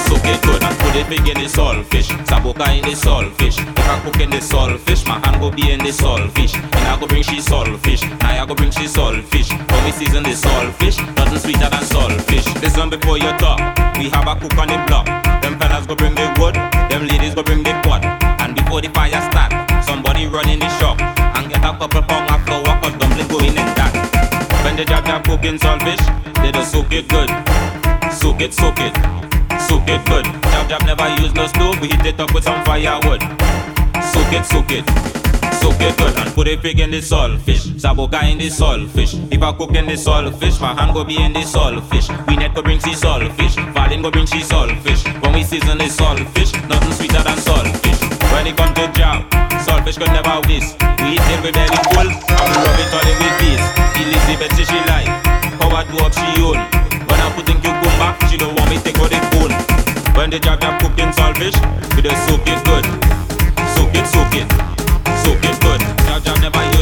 Soak 0.04 0.26
it 0.28 0.42
good 0.44 0.62
and 0.62 0.78
put 0.80 0.96
it 0.96 1.08
big 1.08 1.26
in 1.26 1.42
the 1.42 1.48
saltfish. 1.48 2.12
Saboka 2.28 2.68
in 2.76 2.84
the 2.84 2.96
saltfish. 2.96 3.58
If 3.58 3.90
I 3.90 4.00
cook 4.04 4.20
in 4.20 4.30
the 4.30 4.38
saltfish, 4.38 5.08
my 5.08 5.20
hand 5.26 5.40
go 5.40 5.50
be 5.50 5.72
in 5.72 5.80
the 5.80 5.90
saltfish. 5.90 6.54
And 6.54 6.76
I 6.76 7.00
go 7.00 7.08
bring 7.08 7.24
she 7.24 7.38
saltfish. 7.38 8.04
Now 8.20 8.44
I 8.44 8.46
go 8.46 8.56
bring 8.56 8.72
she 8.72 8.86
saltfish. 8.86 9.50
For 9.50 9.86
we 9.86 9.92
season 9.92 10.24
the 10.24 10.36
saltfish, 10.36 11.00
nothing 11.16 11.40
sweeter 11.40 11.70
than 11.70 11.84
saltfish. 11.84 12.78
One 12.78 12.90
before 12.90 13.18
you 13.18 13.32
talk, 13.38 13.60
we 13.98 14.10
have 14.10 14.28
a 14.28 14.36
cook 14.36 14.58
on 14.58 14.68
the 14.68 14.84
block. 14.88 15.06
Them 15.42 15.58
fellas 15.58 15.88
go 15.88 15.96
bring 15.96 16.16
the 16.16 16.28
wood, 16.38 16.56
them 16.92 17.08
ladies 17.08 17.34
go 17.34 17.44
bring 17.44 17.64
the 17.64 17.72
pot. 17.84 18.04
And 18.42 18.54
before 18.54 18.82
the 18.82 18.90
fire 18.90 19.22
start, 19.32 19.54
somebody 19.86 20.28
run 20.28 20.50
in 20.50 20.60
the 20.60 20.70
shop 20.80 21.23
get 21.64 21.76
a 21.76 21.78
couple 21.78 22.02
pound 22.04 22.30
of 22.30 22.46
flour 22.46 22.82
cause 22.82 22.94
dumpling 22.98 23.28
going 23.28 23.56
in 23.56 23.70
that. 23.80 23.94
When 24.64 24.76
the 24.76 24.86
jab 24.86 25.06
jab 25.06 25.24
cooking 25.24 25.58
saltfish, 25.58 26.04
they 26.42 26.52
just 26.52 26.72
soak 26.72 26.92
it 26.92 27.08
good. 27.08 27.30
Soak 28.12 28.42
it, 28.42 28.54
soak 28.54 28.80
it. 28.80 28.94
Soak 29.68 29.88
it 29.88 30.04
good. 30.06 30.26
Jab 30.52 30.70
jab 30.70 30.86
never 30.86 31.08
use 31.22 31.34
no 31.34 31.48
stove. 31.48 31.80
We 31.80 31.88
heat 31.88 32.06
it 32.06 32.20
up 32.20 32.34
with 32.34 32.44
some 32.44 32.64
firewood. 32.66 33.22
Soak 34.12 34.34
it, 34.34 34.46
soak 34.46 34.72
it. 34.72 34.86
Soak 35.62 35.80
it 35.80 35.98
good 35.98 36.16
and 36.18 36.34
put 36.36 36.48
a 36.48 36.56
big 36.58 36.80
in 36.80 36.92
the 36.92 37.00
saltfish. 37.00 37.64
Saboka 37.80 38.22
in 38.30 38.38
the 38.38 38.50
saltfish. 38.50 39.14
If 39.32 39.42
I 39.42 39.54
cook 39.54 39.76
in 39.76 39.86
the 39.86 39.94
saltfish, 39.94 40.60
my 40.60 40.74
hand 40.74 40.94
go 40.94 41.04
be 41.04 41.16
in 41.16 41.34
the 41.34 41.40
saltfish. 41.42 42.08
We 42.28 42.36
net 42.36 42.54
go 42.54 42.62
bring 42.62 42.80
she 42.80 42.92
saltfish. 42.92 43.56
Valin 43.74 44.02
go 44.02 44.12
bring 44.12 44.26
she 44.26 44.40
saltfish. 44.42 45.04
When 45.22 45.34
we 45.34 45.44
season 45.44 45.78
the 45.78 45.86
saltfish, 45.86 46.52
nothing 46.68 46.94
sweeter 46.94 47.24
than 47.24 47.38
saltfish. 47.38 48.00
When 48.34 48.48
it 48.48 48.58
come 48.58 48.74
to 48.74 48.92
jab, 48.92 49.43
saltfish 49.64 49.98
could 49.98 50.12
never 50.12 50.40
waste. 50.48 50.76
We 51.00 51.16
eat 51.16 51.28
it 51.32 51.40
with 51.44 51.56
belly 51.56 51.80
full 51.92 52.10
and 52.12 52.48
we 52.52 52.56
rub 52.60 52.80
it 52.80 52.94
all 52.94 53.08
in 53.08 53.18
with 53.24 53.36
peace. 53.40 53.66
Elizabeth 54.00 54.54
say 54.60 54.66
she 54.68 54.80
like, 54.92 55.10
how 55.60 55.72
I 55.72 55.88
do 55.88 55.98
up 56.04 56.14
she 56.14 56.44
own. 56.44 56.60
When 57.08 57.20
I 57.20 57.28
put 57.36 57.48
in 57.50 57.58
cucumber, 57.64 58.10
she 58.28 58.38
don't 58.38 58.54
want 58.56 58.70
me 58.70 58.78
take 58.84 59.00
out 59.00 59.10
the 59.10 59.20
bone. 59.32 59.56
When 60.16 60.30
the 60.30 60.40
jab 60.40 60.62
jab 60.62 60.80
cooking 60.82 61.12
saltfish, 61.16 61.58
we 61.96 62.02
just 62.04 62.20
soak 62.28 62.46
it 62.46 62.60
good. 62.68 62.86
Soak 63.76 63.96
it, 63.96 64.06
soak 64.12 64.36
it, 64.36 64.48
soak 65.24 65.44
it 65.44 65.58
good. 65.64 65.82
Jab 66.06 66.24
jab 66.24 66.38
never 66.42 66.73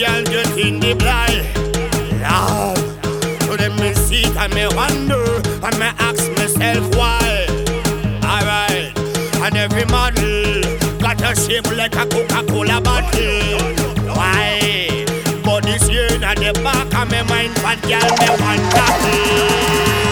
girl 0.00 0.24
get 0.24 0.56
in 0.56 0.80
the 0.80 0.94
blind. 0.94 1.44
Lord. 2.24 2.78
So 3.44 3.56
them 3.56 3.76
me 3.76 3.92
see 3.92 4.24
and 4.38 4.52
me 4.54 4.66
wonder 4.74 5.22
and 5.66 5.78
me 5.78 5.88
ask 5.98 6.24
myself 6.38 6.94
why. 6.96 7.46
Alright. 8.24 8.96
And 9.44 9.56
every 9.56 9.84
model 9.86 10.62
got 11.00 11.20
a 11.20 11.38
shape 11.38 11.70
like 11.76 11.96
a 11.96 12.06
Coca-Cola 12.06 12.80
bottle. 12.80 13.58
Why? 14.16 15.04
But 15.44 15.64
this 15.64 15.88
year 15.90 16.06
in 16.06 16.20
the 16.20 16.58
back 16.64 16.86
of 16.94 17.10
my 17.10 17.22
mind, 17.24 17.52
fat 17.60 17.82
girl, 17.82 18.10
me 18.20 18.36
that. 18.72 20.09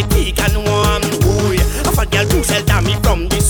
Thick 0.00 0.40
and 0.40 0.56
warm. 0.56 1.02
Oh 1.04 1.52
a 1.52 1.92
fat 1.92 2.10
girl 2.10 2.24
who 2.26 2.42
sell 2.42 2.82
me 2.82 2.94
from 3.02 3.28
the 3.28 3.41